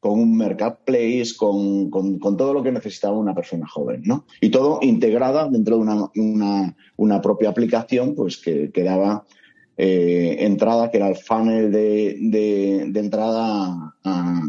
[0.00, 4.24] con un marketplace, con, con, todo lo que necesitaba una persona joven, ¿no?
[4.40, 9.24] Y todo integrada dentro de una, una, una propia aplicación, pues que, daba
[9.76, 14.42] eh, entrada, que era el funnel de, de, entrada a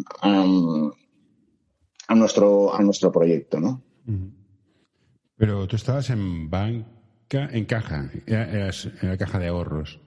[2.07, 3.83] a nuestro, a nuestro proyecto, ¿no?
[5.35, 9.99] Pero tú estabas en banca, en caja, eras en la caja de ahorros.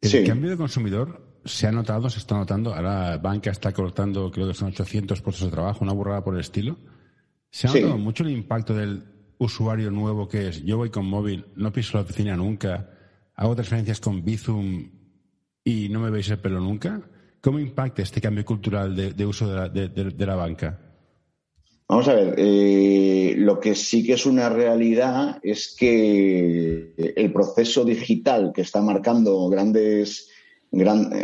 [0.00, 0.24] ¿El sí.
[0.24, 2.74] cambio de consumidor se ha notado, se está notando?
[2.74, 6.40] Ahora banca está cortando, creo que son 800 puestos de trabajo, una burrada por el
[6.40, 6.78] estilo.
[7.50, 8.02] ¿Se ha notado sí.
[8.02, 9.04] mucho el impacto del
[9.38, 12.90] usuario nuevo que es yo voy con móvil, no piso la oficina nunca,
[13.34, 14.90] hago transferencias con Bizum
[15.64, 17.00] y no me veis el pelo nunca?
[17.40, 20.78] ¿Cómo impacta este cambio cultural de, uso de la, banca?
[21.92, 27.84] Vamos a ver, eh, lo que sí que es una realidad es que el proceso
[27.84, 30.30] digital que está marcando grandes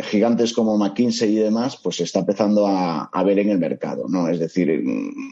[0.03, 4.27] gigantes como McKinsey y demás, pues se está empezando a, ver en el mercado, ¿no?
[4.29, 5.31] Es decir, mm,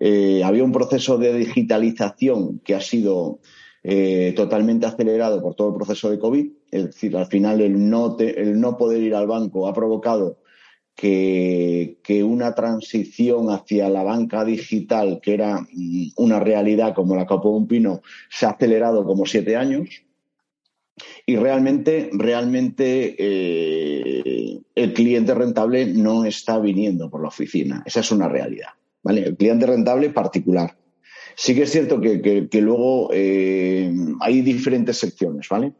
[0.00, 3.38] eh, había un proceso de digitalización que ha sido
[3.84, 6.50] eh, totalmente acelerado por todo el proceso de COVID.
[6.72, 10.41] Es decir, al final el no, el no poder ir al banco ha provocado
[10.94, 17.26] que, que, una transición hacia la banca digital, que era mm, una realidad como la
[17.26, 20.02] Copa de un Pino, se ha acelerado como siete años.
[21.26, 27.82] Y realmente, realmente eh, el cliente rentable no está viniendo por la oficina.
[27.86, 28.70] Esa es una realidad.
[29.02, 29.22] ¿vale?
[29.22, 30.76] El cliente rentable particular.
[31.34, 35.72] Sí que es cierto que, luego eh, hay diferentes secciones, ¿vale?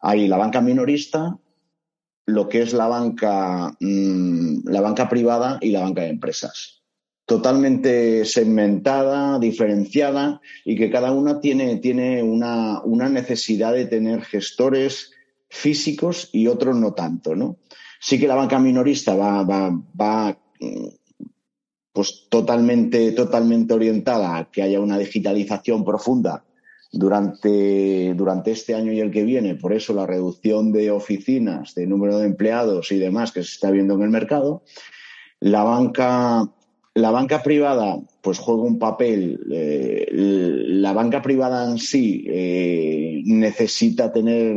[0.00, 1.38] Hay la banca minorista,
[2.28, 6.78] lo que es la banca, mm, la banca privada y la banca de empresas
[7.28, 15.12] totalmente segmentada, diferenciada y que cada una tiene, tiene una, necesidad de tener gestores
[15.50, 17.58] físicos y otros no tanto, ¿no?
[18.00, 20.38] Sí que la banca minorista va, va, va
[21.92, 26.44] pues totalmente, totalmente orientada a que haya una digitalización profunda
[26.90, 29.54] durante, durante este año y el que viene.
[29.54, 33.70] Por eso la reducción de oficinas, de número de empleados y demás que se está
[33.70, 34.62] viendo en el mercado.
[35.40, 36.48] La banca
[36.98, 44.12] la banca privada pues juega un papel, eh, la banca privada en sí eh, necesita
[44.12, 44.56] tener,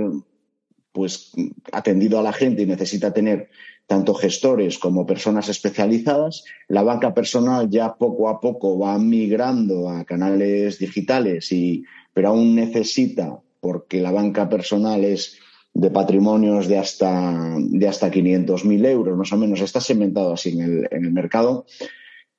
[0.91, 1.32] pues
[1.72, 3.50] atendido a la gente y necesita tener
[3.91, 6.45] tanto gestores como personas especializadas.
[6.69, 12.56] La banca personal ya poco a poco va migrando a canales digitales, y, pero aún
[12.56, 15.38] necesita, porque la banca personal es
[15.73, 20.62] de patrimonios de hasta, de hasta 500.000 euros, más o menos, está segmentado así en
[20.62, 21.65] el, en el mercado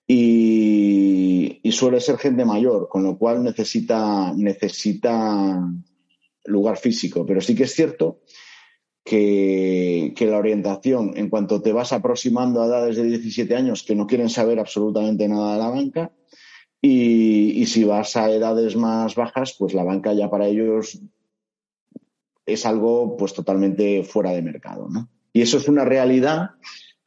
[0.07, 5.61] y, suele ser gente mayor, con lo cual necesita, necesita
[6.47, 7.27] lugar físico.
[7.27, 8.21] Pero sí que es cierto
[9.05, 14.07] que, la orientación, en cuanto te vas aproximando a edades de 17 años que no
[14.07, 16.13] quieren saber absolutamente nada de la banca,
[16.81, 21.01] y, si vas a edades más bajas, pues la banca ya para ellos
[22.45, 24.89] es algo pues totalmente fuera de mercado.
[25.33, 26.51] Y eso es una realidad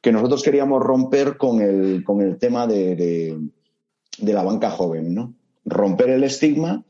[0.02, 3.38] que nosotros queríamos romper con el, con el tema de,
[4.20, 5.34] la banca joven, ¿no?
[5.66, 6.86] Romper el estigma.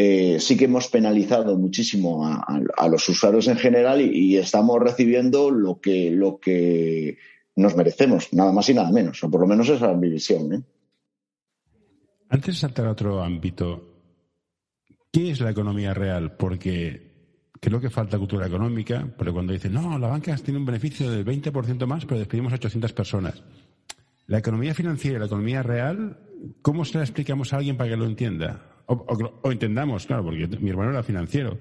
[0.00, 5.80] Eh, sí que hemos penalizado muchísimo a, los usuarios en general y, estamos recibiendo lo
[5.80, 7.18] que, lo que
[7.56, 10.52] nos merecemos, nada más y nada menos, o por lo menos esa es mi visión.
[10.52, 10.62] ¿eh?
[12.28, 13.98] Antes de saltar a otro ámbito,
[15.10, 16.36] ¿qué es la economía real?
[16.36, 21.10] Porque creo que falta cultura económica, pero cuando dicen, no, la banca tiene un beneficio
[21.10, 23.42] del 20% más, pero despedimos a 800 personas.
[24.28, 26.20] La economía financiera y la economía real,
[26.62, 28.77] ¿cómo se la explicamos a alguien para que lo entienda?
[28.88, 31.58] O, entendamos, claro, porque mi hermano era financiero.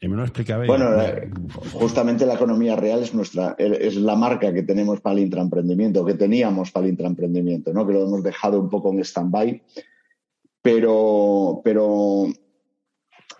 [0.00, 0.64] Y me lo explicaba.
[0.64, 1.28] Bueno, eh,
[1.74, 6.14] justamente la economía real es nuestra, es la marca que tenemos para el intraemprendimiento, que
[6.14, 7.86] teníamos para el intraemprendimiento, ¿no?
[7.86, 9.62] Que lo hemos dejado un poco en stand-by.
[10.62, 12.28] Pero, pero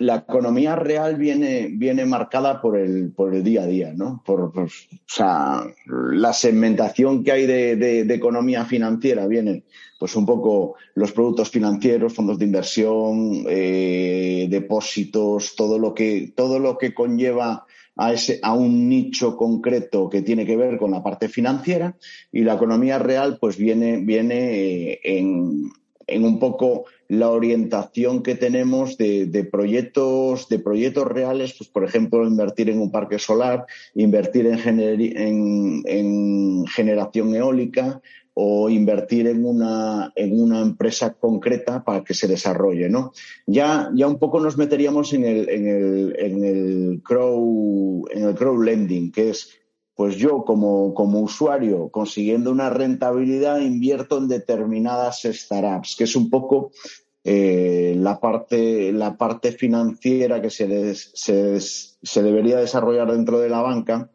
[0.00, 4.22] la economía real viene, viene marcada por el, por el día a día, ¿no?
[4.24, 4.68] Por, o
[5.06, 9.64] sea, la segmentación que hay de, economía financiera viene,
[9.98, 16.58] pues un poco los productos financieros, fondos de inversión, eh, depósitos, todo lo que, todo
[16.58, 21.02] lo que conlleva a, ese, a un nicho concreto que tiene que ver con la
[21.02, 21.94] parte financiera
[22.32, 25.70] y la economía real pues viene, viene eh, en,
[26.06, 32.25] en un poco la orientación que tenemos de, proyectos, de proyectos reales, pues por ejemplo,
[32.25, 38.01] invertir en un parque solar, invertir en, en, generación eólica
[38.33, 43.11] o invertir en una, en una empresa concreta para que se desarrolle, ¿no?
[43.44, 48.37] Ya, ya un poco nos meteríamos en el, en el, en el crow, en el
[48.37, 49.60] crow lending, que es
[50.00, 56.30] pues yo como, como, usuario, consiguiendo una rentabilidad, invierto en determinadas startups, que es un
[56.30, 56.70] poco
[57.22, 63.60] eh, la, parte, la parte financiera que se, se, se, debería desarrollar dentro de la
[63.60, 64.10] banca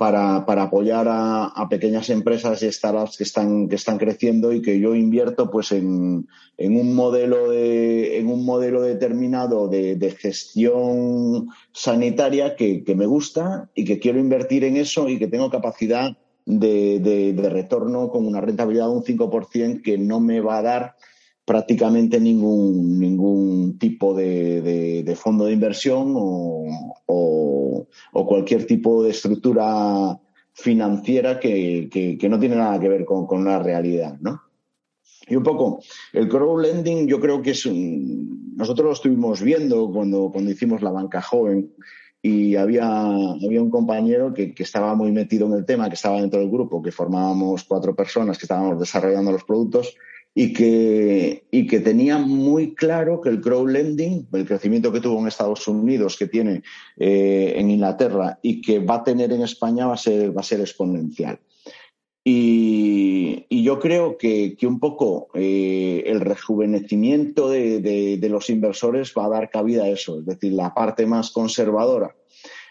[0.00, 4.94] para, apoyar a, pequeñas empresas y startups que están, que están creciendo y que yo
[4.94, 13.04] invierto pues en, un modelo de, en un modelo determinado de, gestión sanitaria que, me
[13.04, 16.98] gusta y que quiero invertir en eso y que tengo capacidad de,
[17.34, 20.94] de retorno con una rentabilidad de un 5% que no me va a dar
[21.50, 30.16] prácticamente ningún, ningún tipo de, fondo de inversión o, cualquier tipo de estructura
[30.52, 34.40] financiera que, no tiene nada que ver con, con la realidad, ¿no?
[35.26, 35.82] Y un poco,
[36.12, 40.92] el crowdlending yo creo que es un, nosotros lo estuvimos viendo cuando, cuando hicimos la
[40.92, 41.72] banca joven
[42.22, 46.20] y había, había un compañero que, que, estaba muy metido en el tema, que estaba
[46.20, 49.96] dentro del grupo, que formábamos cuatro personas que estábamos desarrollando los productos
[50.34, 55.28] y que, y que tenía muy claro que el crowdlending, el crecimiento que tuvo en
[55.28, 56.62] Estados Unidos, que tiene
[56.98, 60.44] eh, en Inglaterra y que va a tener en España va a ser, va a
[60.44, 61.40] ser exponencial.
[62.22, 68.50] Y, y yo creo que, que un poco eh, el rejuvenecimiento de, de, de los
[68.50, 72.14] inversores va a dar cabida a eso, es decir, la parte más conservadora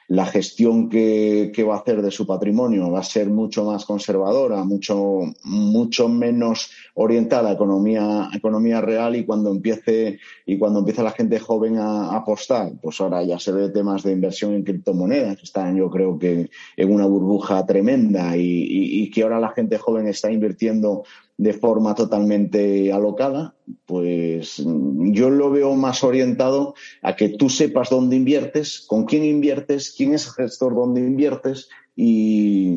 [0.09, 4.63] la gestión que, va a hacer de su patrimonio va a ser mucho más conservadora,
[4.63, 10.17] mucho, mucho menos orientada a economía, economía real y cuando empiece,
[10.47, 14.11] y cuando empieza la gente joven a, apostar, pues ahora ya se ve temas de
[14.11, 19.21] inversión en criptomonedas, que están yo creo que en una burbuja tremenda y, y que
[19.21, 21.03] ahora la gente joven está invirtiendo
[21.39, 28.17] de forma totalmente alocada, pues yo lo veo más orientado a que tú sepas dónde
[28.17, 32.75] inviertes, con quién inviertes, quién es el gestor dónde inviertes y,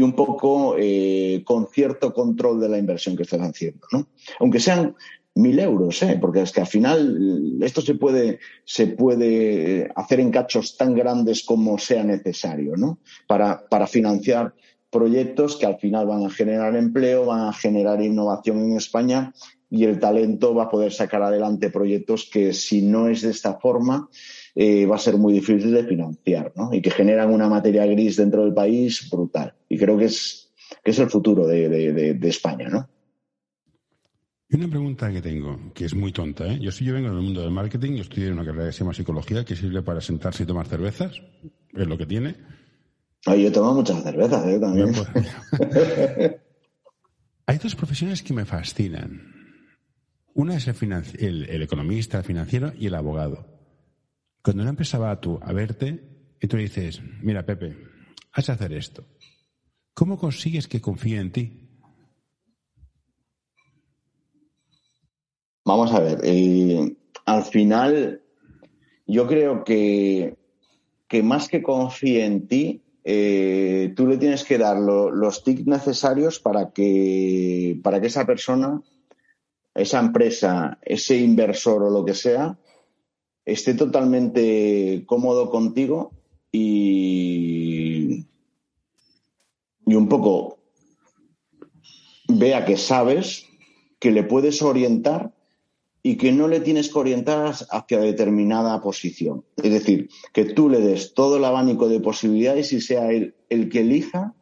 [0.00, 4.08] un poco eh, con cierto control de la inversión que estás haciendo, ¿no?
[4.40, 4.96] Aunque sean
[5.34, 6.16] mil euros, ¿eh?
[6.18, 11.42] porque es que al final esto se puede, se puede hacer en cachos tan grandes
[11.42, 13.00] como sea necesario, ¿no?
[13.26, 14.54] Para, para financiar
[14.92, 19.32] proyectos que al final van a generar empleo, van a generar innovación en España
[19.70, 23.54] y el talento va a poder sacar adelante proyectos que si no es de esta
[23.54, 24.10] forma
[24.54, 26.74] eh, va a ser muy difícil de financiar ¿no?
[26.74, 29.54] y que generan una materia gris dentro del país brutal.
[29.66, 30.52] Y creo que es,
[30.84, 32.68] que es el futuro de, de, de, España.
[32.68, 32.86] ¿no?
[34.50, 36.46] Y una pregunta que tengo, que es muy tonta.
[36.52, 36.58] ¿eh?
[36.60, 38.92] Yo, si yo vengo del mundo del marketing, yo estudié una carrera que se llama
[38.92, 41.22] psicología, que sirve para sentarse y tomar cervezas,
[41.72, 42.36] es lo que tiene
[43.26, 44.58] Ay, yo tomo muchas cervezas, ¿eh?
[44.58, 44.92] También.
[47.46, 49.32] Hay dos profesiones que me fascinan.
[50.34, 53.46] Una es el, el, economista, el financiero y el abogado.
[54.42, 57.76] Cuando una empresa va a, tú, a verte y tú le dices, mira, Pepe,
[58.32, 59.04] has de hacer esto.
[59.94, 61.68] ¿Cómo consigues que confíe en ti?
[65.64, 68.22] Vamos a ver, eh, al final
[69.06, 70.36] yo creo que,
[71.06, 76.38] que más que confíe en ti, eh, tú le tienes que dar los tics necesarios
[76.38, 78.80] para que, para que esa persona,
[79.74, 82.58] esa empresa, ese inversor o lo que sea,
[83.44, 86.12] esté totalmente cómodo contigo
[86.52, 88.26] y,
[89.86, 90.58] y un poco
[92.28, 93.46] vea que sabes
[93.98, 95.32] que le puedes orientar
[96.02, 99.44] y que no le tienes que orientar hacia determinada posición.
[99.56, 103.68] Es decir, que tú le des todo el abanico de posibilidades y sea él el
[103.68, 104.34] que elija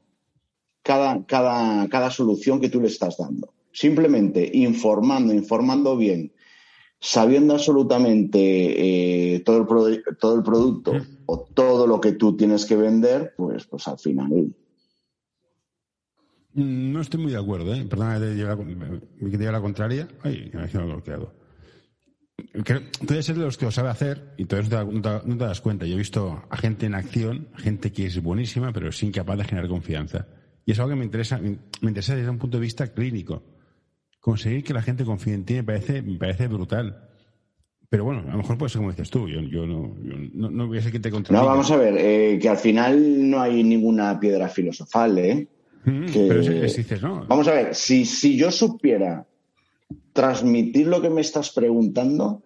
[0.83, 3.53] cada, cada, cada solución que tú le estás dando.
[3.73, 6.33] Simplemente informando, informando bien,
[6.99, 10.92] sabiendo absolutamente eh, todo, el todo el producto
[11.27, 14.55] o todo lo que tú tienes que vender, pues, pues al final.
[16.55, 17.85] No estoy muy de acuerdo, ¿eh?
[17.88, 20.09] Perdona que te lleve la, contraria.
[20.25, 21.39] Ay, me he bloqueado
[22.52, 25.44] tú debes ser de los que lo sabe hacer y entonces no te, no te,
[25.44, 25.86] das cuenta.
[25.86, 29.44] Yo he visto a gente en acción, gente que es buenísima, pero es incapaz de
[29.44, 30.26] generar confianza.
[30.66, 33.42] Y es algo que me interesa, me, interesa desde un punto de vista clínico.
[34.20, 37.08] Conseguir que la gente confíe en ti me parece, me parece brutal.
[37.88, 39.28] Pero bueno, a lo mejor puede ser como dices tú.
[39.28, 42.38] Yo, yo no, yo no, voy a ser quien te No, vamos a ver, eh,
[42.40, 45.48] que al final no hay ninguna piedra filosofal, ¿eh?
[45.84, 47.24] Mm, pero si, dices, no.
[47.26, 49.26] Vamos a ver, si, si yo supiera
[50.20, 52.42] transmitir lo que me estás preguntando,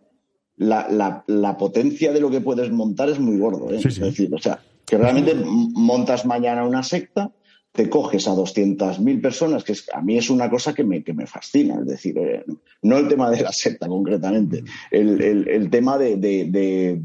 [0.57, 3.73] la, la, potencia de lo que puedes montar es muy gordo.
[3.73, 3.81] ¿eh?
[3.85, 7.33] Es decir, o sea, que realmente montas mañana una secta,
[7.73, 11.15] te coges a 200.000 personas, que es, a mí es una cosa que me, que
[11.15, 11.81] me fascina.
[11.81, 12.45] Es decir, eh,
[12.83, 16.97] no el tema de la secta concretamente, el, el, tema de, de,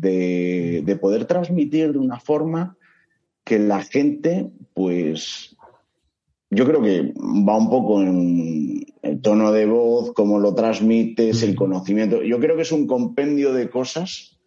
[0.85, 2.77] de, poder transmitir de una forma
[3.44, 5.56] que la gente, pues,
[6.52, 11.56] yo creo que va un poco en el tono de voz, cómo lo transmites, el
[11.56, 12.21] conocimiento.
[12.23, 14.37] Yo creo que es un compendio de cosas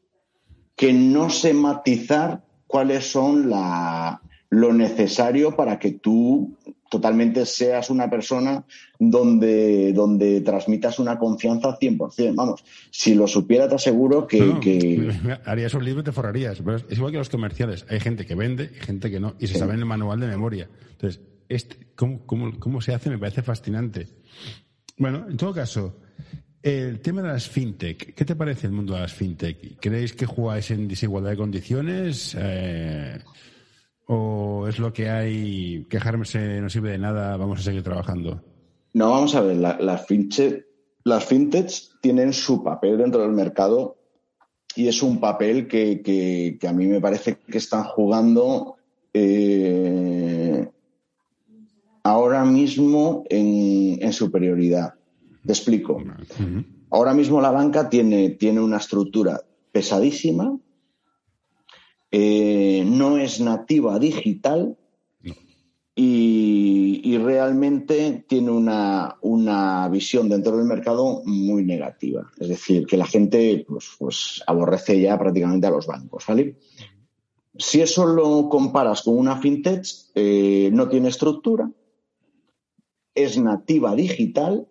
[0.76, 6.56] que no sé matizar cuáles son la, lo necesario para que tú
[6.90, 8.66] totalmente seas una persona
[8.98, 12.34] donde, donde transmitas una confianza 100%.
[12.34, 15.10] Vamos, si lo supiera te aseguro que...
[15.46, 16.60] Harías un libro y te forrarías.
[16.90, 17.86] es igual que los comerciales.
[17.88, 19.34] Hay gente que vende y gente que no.
[19.38, 20.68] Y se sabe en el manual de memoria.
[20.90, 21.22] Entonces,
[21.54, 23.10] este, ¿cómo, se hace?
[23.10, 24.08] Me parece fascinante.
[24.96, 26.00] Bueno, en todo caso,
[26.62, 29.78] el tema de las fintech, ¿qué te parece el mundo de las fintech?
[29.80, 32.36] ¿Creéis que jugáis en desigualdad de condiciones?
[32.38, 33.18] Eh,
[34.06, 36.24] ¿O es lo que hay, quejarme
[36.60, 38.42] no sirve de nada, vamos a seguir trabajando?
[38.94, 40.66] No, vamos a ver, las, fintech,
[41.04, 43.96] las fintechs tienen su papel dentro del mercado
[44.74, 48.76] y es un papel que, a mí me parece que están jugando
[49.12, 50.68] eh,
[52.02, 54.94] ahora mismo en, superioridad.
[55.44, 56.02] Te explico.
[56.90, 59.40] Ahora mismo la banca tiene, tiene una estructura
[59.72, 60.56] pesadísima,
[62.10, 64.76] eh, no es nativa digital
[65.94, 72.30] y, realmente tiene una, una, visión dentro del mercado muy negativa.
[72.38, 76.24] Es decir, que la gente pues, pues aborrece ya prácticamente a los bancos.
[76.26, 76.56] ¿vale?
[77.56, 79.84] Si eso lo comparas con una fintech,
[80.14, 81.70] eh, no tiene estructura,
[83.14, 84.66] es nativa digital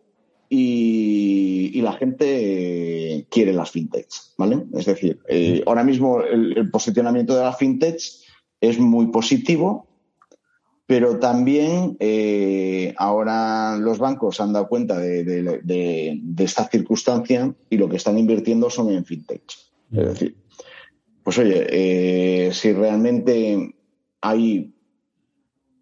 [0.50, 4.66] y, la gente quiere las fintechs, ¿vale?
[4.74, 8.24] Es decir, eh, ahora mismo el, posicionamiento de las fintechs
[8.60, 9.88] es muy positivo,
[10.86, 17.96] pero también eh, ahora los bancos han dado cuenta de, esta circunstancia y lo que
[17.96, 19.72] están invirtiendo son en fintechs.
[19.92, 20.38] Es decir,
[21.24, 23.74] pues oye, eh, si realmente
[24.22, 24.76] hay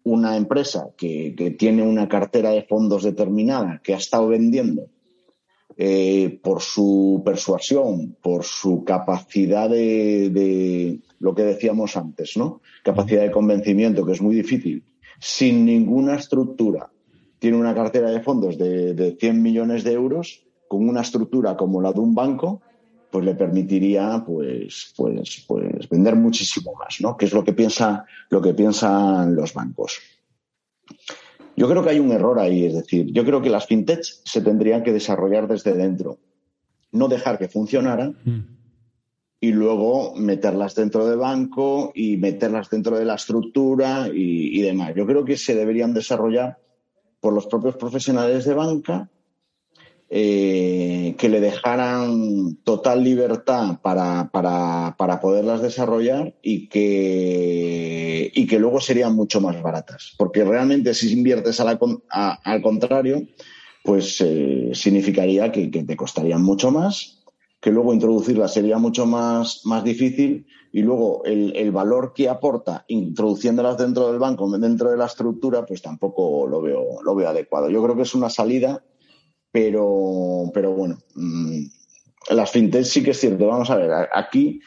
[0.04, 4.88] una empresa que, tiene una cartera de fondos determinada, que ha estado vendiendo
[5.76, 12.60] eh, por su persuasión, por su capacidad de, lo que decíamos antes, ¿no?
[12.82, 14.84] Capacidad de convencimiento, que es muy difícil,
[15.20, 16.90] sin ninguna estructura,
[17.38, 21.80] tiene una cartera de fondos de, de 100 millones de euros, con una estructura como
[21.80, 22.62] la de un banco,
[23.10, 27.16] pues le permitiría pues, pues, pues vender muchísimo más, ¿no?
[27.16, 30.00] Que es lo que piensa, lo que piensan los bancos.
[31.56, 34.40] Yo creo que hay un error ahí, es decir, yo creo que las fintechs se
[34.40, 36.18] tendrían que desarrollar desde dentro,
[36.92, 38.40] no dejar que funcionaran mm.
[39.40, 44.94] y luego meterlas dentro del banco y meterlas dentro de la estructura y, y demás.
[44.96, 46.58] Yo creo que se deberían desarrollar
[47.20, 49.10] por los propios profesionales de banca
[50.12, 58.80] eh, que le dejaran total libertad para, para, poderlas desarrollar y que, y que luego
[58.80, 60.14] serían mucho más baratas.
[60.18, 61.78] Porque realmente si inviertes al
[62.60, 63.22] contrario,
[63.84, 67.22] pues eh, significaría que, te costarían mucho más,
[67.60, 72.84] que luego introducirlas sería mucho más, más difícil y luego el, el, valor que aporta
[72.88, 77.70] introduciéndolas dentro del banco, dentro de la estructura, pues tampoco lo veo, lo veo adecuado.
[77.70, 78.82] Yo creo que es una salida
[79.52, 81.64] pero, pero bueno, mm,
[82.30, 83.46] las fintechs sí que es cierto.
[83.46, 84.60] Vamos a ver, aquí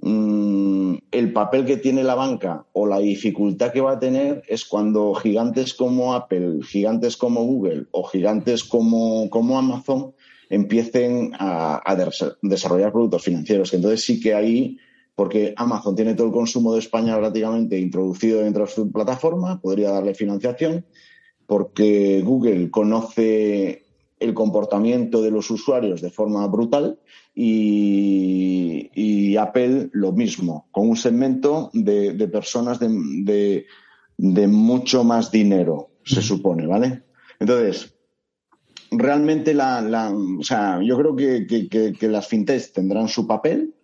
[0.00, 4.64] mm, el papel que tiene la banca o la dificultad que va a tener es
[4.64, 10.14] cuando gigantes como Apple, gigantes como Google o gigantes como, como Amazon
[10.48, 11.96] empiecen a,
[12.42, 13.72] desarrollar productos financieros.
[13.72, 14.78] Entonces sí que ahí,
[15.14, 19.92] porque Amazon tiene todo el consumo de España prácticamente introducido dentro de su plataforma, podría
[19.92, 20.84] darle financiación,
[21.46, 23.84] porque Google conoce
[24.20, 27.00] el comportamiento de los usuarios de forma brutal
[27.34, 33.64] y, Apple lo mismo, con un segmento de, personas de,
[34.18, 37.04] mucho más dinero, se supone, ¿vale?
[37.38, 37.94] Entonces,
[38.90, 43.74] realmente la, o sea, yo creo que, que las fintechs tendrán su papel,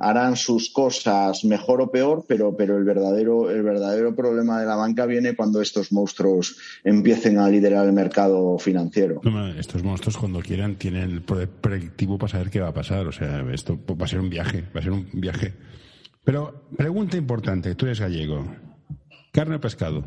[0.00, 4.74] harán sus cosas mejor o peor, pero, pero el, verdadero, el verdadero problema de la
[4.74, 9.20] banca viene cuando estos monstruos empiecen a liderar el mercado financiero.
[9.58, 13.06] estos monstruos cuando quieran tienen el poder predictivo para saber qué va a pasar.
[13.06, 15.52] O sea, esto va a ser un viaje, va a ser un viaje.
[16.24, 18.46] Pero pregunta importante, tú eres gallego.
[19.32, 20.04] ¿Carne o pescado?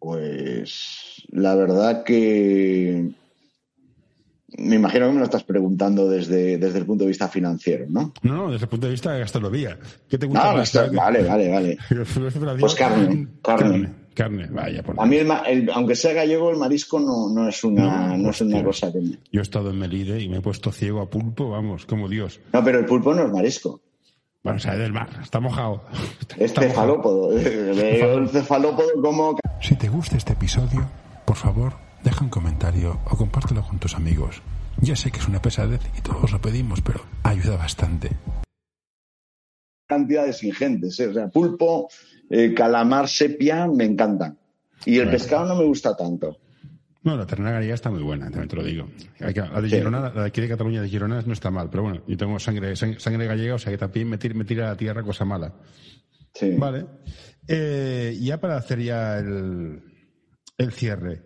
[0.00, 3.12] Pues la verdad que
[4.58, 8.12] me imagino que me lo estás preguntando desde, desde el punto de vista financiero, ¿no?
[8.22, 9.78] No, desde el punto de vista de gastronomía.
[10.08, 10.74] ¿Qué te gusta más?
[10.92, 11.78] vale, vale, vale.
[12.60, 14.00] pues carne, carne.
[14.14, 14.82] Carne, vaya.
[14.82, 15.18] Por a mí,
[15.72, 19.00] aunque sea gallego, el marisco no, no es una, no, es una cosa que
[19.32, 22.40] Yo he estado en Melide y me he puesto ciego a pulpo, vamos, como Dios.
[22.52, 23.80] No, pero el pulpo no es marisco.
[24.42, 25.84] Bueno, sale del mar, está mojado.
[26.38, 27.38] es cefalópodo.
[27.38, 29.38] El cefalópodo como...
[29.60, 30.88] Si te gusta este episodio,
[31.26, 34.42] por favor, deja un comentario o compártelo con tus amigos.
[34.80, 38.10] Ya sé que es una pesadez y todos lo pedimos, pero ayuda bastante.
[39.86, 41.08] Cantidades ingentes, ¿eh?
[41.08, 41.88] o sea, pulpo,
[42.30, 44.38] eh, calamar, sepia, me encantan.
[44.86, 46.38] Y el pescado no me gusta tanto.
[47.02, 48.88] No, la ternera gallega está muy buena, también te lo digo.
[49.18, 52.02] La de Girona, la de aquí de Cataluña de Girona no está mal, pero bueno,
[52.06, 54.76] yo tengo sangre, sangre gallega, o sea que también me tira, me tira a la
[54.76, 55.54] tierra cosa mala.
[56.34, 56.54] Sí.
[56.56, 56.86] Vale.
[57.48, 59.82] Eh, ya para hacer ya el,
[60.58, 61.22] el cierre,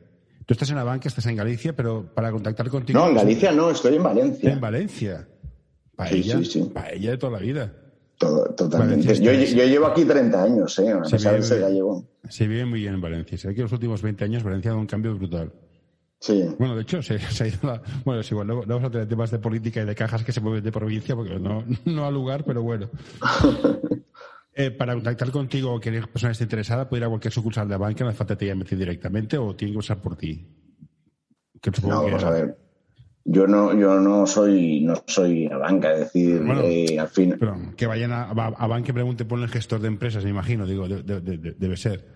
[0.47, 2.99] Tú estás en la banca, estás en Galicia, pero para contactar contigo.
[2.99, 4.53] No, en Galicia no, estoy en Valencia.
[4.53, 5.29] En Valencia.
[5.97, 6.71] Paella, sí, sí, sí.
[6.73, 7.73] paella de toda la vida.
[8.19, 9.15] totalmente.
[9.21, 10.93] Yo, llevo aquí 30 años, ¿eh?
[10.93, 12.05] A pesar de ser gallego.
[12.29, 13.39] Se vive muy bien en Valencia.
[13.39, 15.53] Se ve que los últimos 20 años Valencia ha dado un cambio brutal.
[16.21, 16.45] Sí.
[16.59, 19.31] Bueno, de hecho, se, ha ido la, Bueno, es igual, luego, vamos a tener temas
[19.31, 22.45] de política y de cajas que se mueven de provincia, porque no, no ha lugar,
[22.45, 22.91] pero bueno.
[24.57, 27.77] eh, para contactar contigo o que persona esté interesada, puede ir a cualquier sucursal de
[27.77, 30.47] banca, no hace falta te llame directamente o tiene que usar por ti.
[31.83, 32.57] no, vamos a ver.
[33.27, 37.39] Yo no, yo no soy, no soy a banca, es decir, eh, al fin.
[37.75, 40.87] que vayan a, a, banca y pregunten por el gestor de empresas, me imagino, digo,
[40.87, 42.07] debe ser,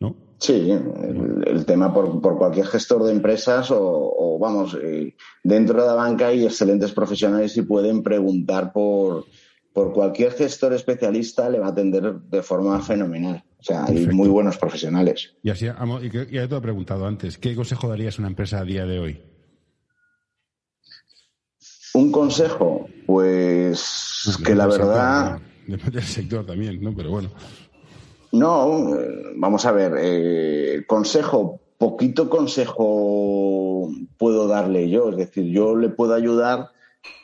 [0.00, 0.16] ¿no?
[0.38, 5.94] Sí, el, tema por, por, cualquier gestor de empresas o, vamos, eh, dentro de la
[5.94, 9.26] banca hay excelentes profesionales y pueden preguntar por,
[9.74, 13.44] por cualquier gestor especialista, le va a atender de forma fenomenal.
[13.58, 15.34] O sea, hay muy buenos profesionales.
[15.42, 18.64] Y así, y ya te he preguntado antes, ¿qué consejo darías a una empresa a
[18.64, 19.20] día de hoy?
[21.94, 25.40] Un consejo, pues que la verdad.
[25.66, 26.94] Depende del sector también, ¿no?
[26.94, 27.30] Pero bueno.
[28.30, 28.96] No,
[29.36, 36.14] vamos a ver, eh, consejo, poquito consejo puedo darle yo, es decir, yo le puedo
[36.14, 36.70] ayudar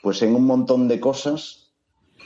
[0.03, 1.60] pues en un montón de cosas,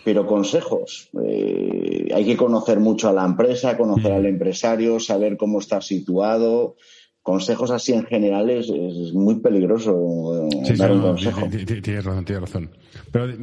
[0.04, 1.08] pero consejos.
[1.22, 4.16] Eh, hay que conocer mucho a la empresa, conocer mm.
[4.16, 6.76] al empresario, saber cómo está situado,
[7.24, 8.68] consejos así en general es,
[9.14, 11.48] muy peligroso eh, dar un consejo.
[11.48, 12.70] Tienes razón, tienes razón.
[13.10, 13.34] Pero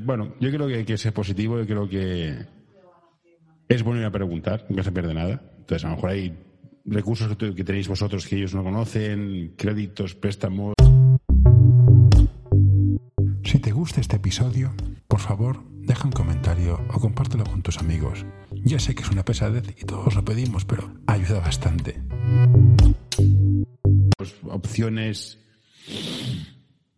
[0.00, 2.34] bueno, yo creo que hay que ser positivo, yo creo que
[3.68, 5.42] es bueno ir a preguntar, nunca se pierde nada.
[5.58, 6.38] Entonces, a lo mejor hay
[6.84, 10.74] recursos que, tenéis vosotros que ellos no conocen, créditos, préstamos.
[13.44, 14.72] Si te gusta este episodio,
[15.06, 18.24] por favor, deja un comentario o compártelo con tus amigos.
[18.64, 22.00] Ya sé que es una pesadez y todos lo pedimos, pero ayuda bastante.
[24.16, 25.38] Pues, opciones.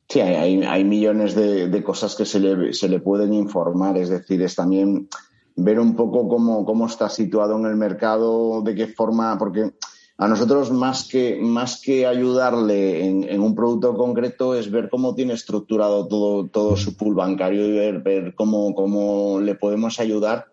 [0.08, 3.98] Sí, hay, hay millones de, cosas que se le, se le pueden informar.
[3.98, 5.08] Es decir, es también
[5.56, 9.72] ver un poco cómo, cómo está situado en el mercado, de qué forma, porque
[10.18, 15.34] a nosotros más que, más que ayudarle en, un producto concreto es ver cómo tiene
[15.34, 20.46] estructurado todo, todo su pool bancario y ver, ver cómo, cómo le podemos ayudar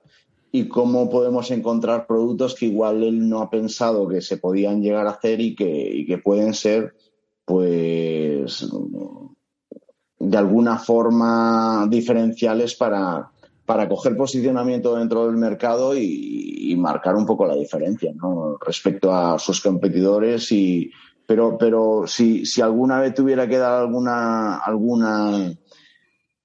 [0.52, 5.08] y cómo podemos encontrar productos que igual él no ha pensado que se podían llegar
[5.08, 6.94] a hacer y que, que pueden ser,
[7.46, 8.68] pues,
[10.20, 13.33] de alguna forma diferenciales para,
[13.66, 16.42] para coger posicionamiento dentro del mercado y,
[16.76, 18.58] marcar un poco la diferencia ¿no?
[18.58, 20.92] respecto a sus competidores y
[21.26, 25.54] pero pero si, si alguna vez tuviera que dar alguna alguna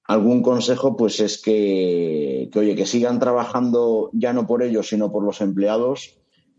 [0.05, 5.11] algún consejo pues es que, que oye que sigan trabajando ya no por ellos sino
[5.11, 6.19] por los empleados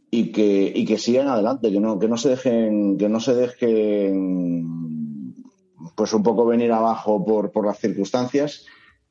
[0.09, 3.35] y que y que sigan adelante que no que no se dejen que no se
[3.35, 5.35] dejen
[5.95, 8.65] pues un poco venir abajo por, por las circunstancias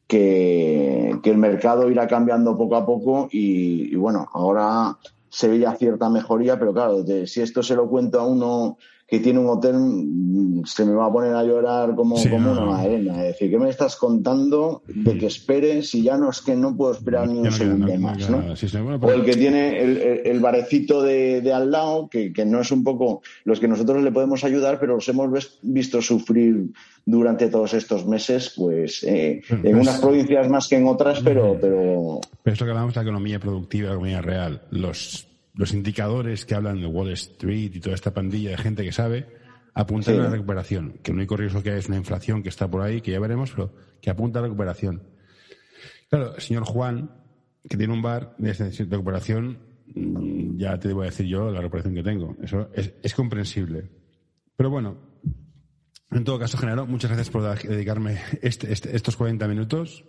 [0.09, 4.97] que, el mercado irá cambiando poco a poco y, bueno, ahora
[5.29, 8.79] se veía cierta mejoría, pero claro, si esto se lo cuento a uno
[9.09, 12.65] que tiene un hotel, mm, se me va a poner a llorar como, como una
[12.67, 13.25] madrena.
[13.25, 16.77] Es decir, ¿qué me estás contando de que espere si ya no es que no
[16.77, 18.29] puedo esperar ni un segundo más?
[18.29, 19.97] O el que tiene el,
[20.27, 24.03] el, barecito de, de, al lado, que, que, no es un poco los que nosotros
[24.03, 26.67] le podemos ayudar, pero los hemos visto sufrir
[27.07, 31.57] durante todos estos meses, pues eh, en unas provincias más que en otras, pero...
[31.59, 35.27] Pero, pero esto que hablamos de la economía productiva, la economía real, los
[35.59, 39.27] los indicadores que hablan de Wall Street y toda esta pandilla de gente que sabe
[39.75, 41.01] apuntan a la recuperación.
[41.03, 43.19] Que el único riesgo que hay es una inflación que está por ahí, que ya
[43.19, 45.03] veremos, pero que apunta a la recuperación.
[46.09, 47.11] Claro, el señor Juan,
[47.69, 48.53] que tiene un bar de
[48.89, 49.59] recuperación,
[49.97, 52.37] mm, ya te voy a decir yo la recuperación que tengo.
[52.41, 53.91] Eso es, comprensible.
[54.57, 54.97] Pero bueno,
[56.13, 60.05] en todo caso, Genaro, muchas gracias por dedicarme este, este, estos 40 minutos.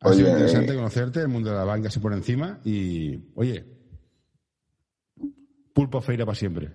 [0.00, 3.75] Ha sido interesante conocerte, el mundo de la banca se por encima y, oye,
[5.76, 6.72] pulpo feira para siempre.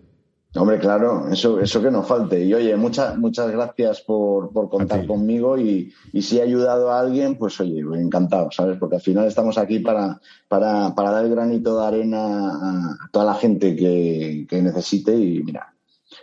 [0.54, 2.44] Hombre, claro, eso, eso que no falte.
[2.44, 5.92] Y oye, muchas, muchas gracias por, contar conmigo y,
[6.22, 8.78] si he ayudado a alguien, pues oye, encantado, ¿sabes?
[8.78, 13.26] Porque al final estamos aquí para, para, para dar el granito de arena a toda
[13.26, 15.74] la gente que, necesite y mira,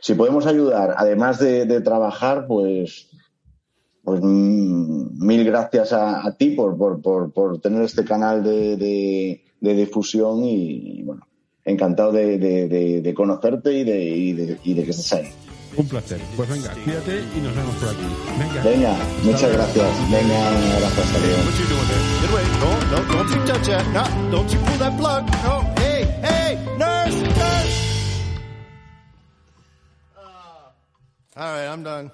[0.00, 3.08] si podemos ayudar, además de, trabajar, pues,
[4.04, 10.44] pues mm, mil gracias a, ti por, por, por, tener este canal de, de difusión
[10.44, 11.27] y, bueno,
[11.70, 15.32] encantado de, de, de, conocerte y de, y de, y de que estés ahí.
[15.76, 16.20] Un placer.
[16.36, 18.06] Pues venga, cuídate y nos vemos por aquí.
[18.38, 18.62] Venga.
[18.62, 20.10] Venga, muchas gracias.
[20.10, 21.02] Venga, un abrazo.
[21.02, 21.38] Hasta luego.
[22.60, 23.86] No, no, don't you touch that.
[23.92, 25.30] No, don't you pull that plug.
[25.44, 27.92] No, hey, hey, nurse, nurse.
[30.16, 30.20] Uh,
[31.36, 32.10] all right, I'm done.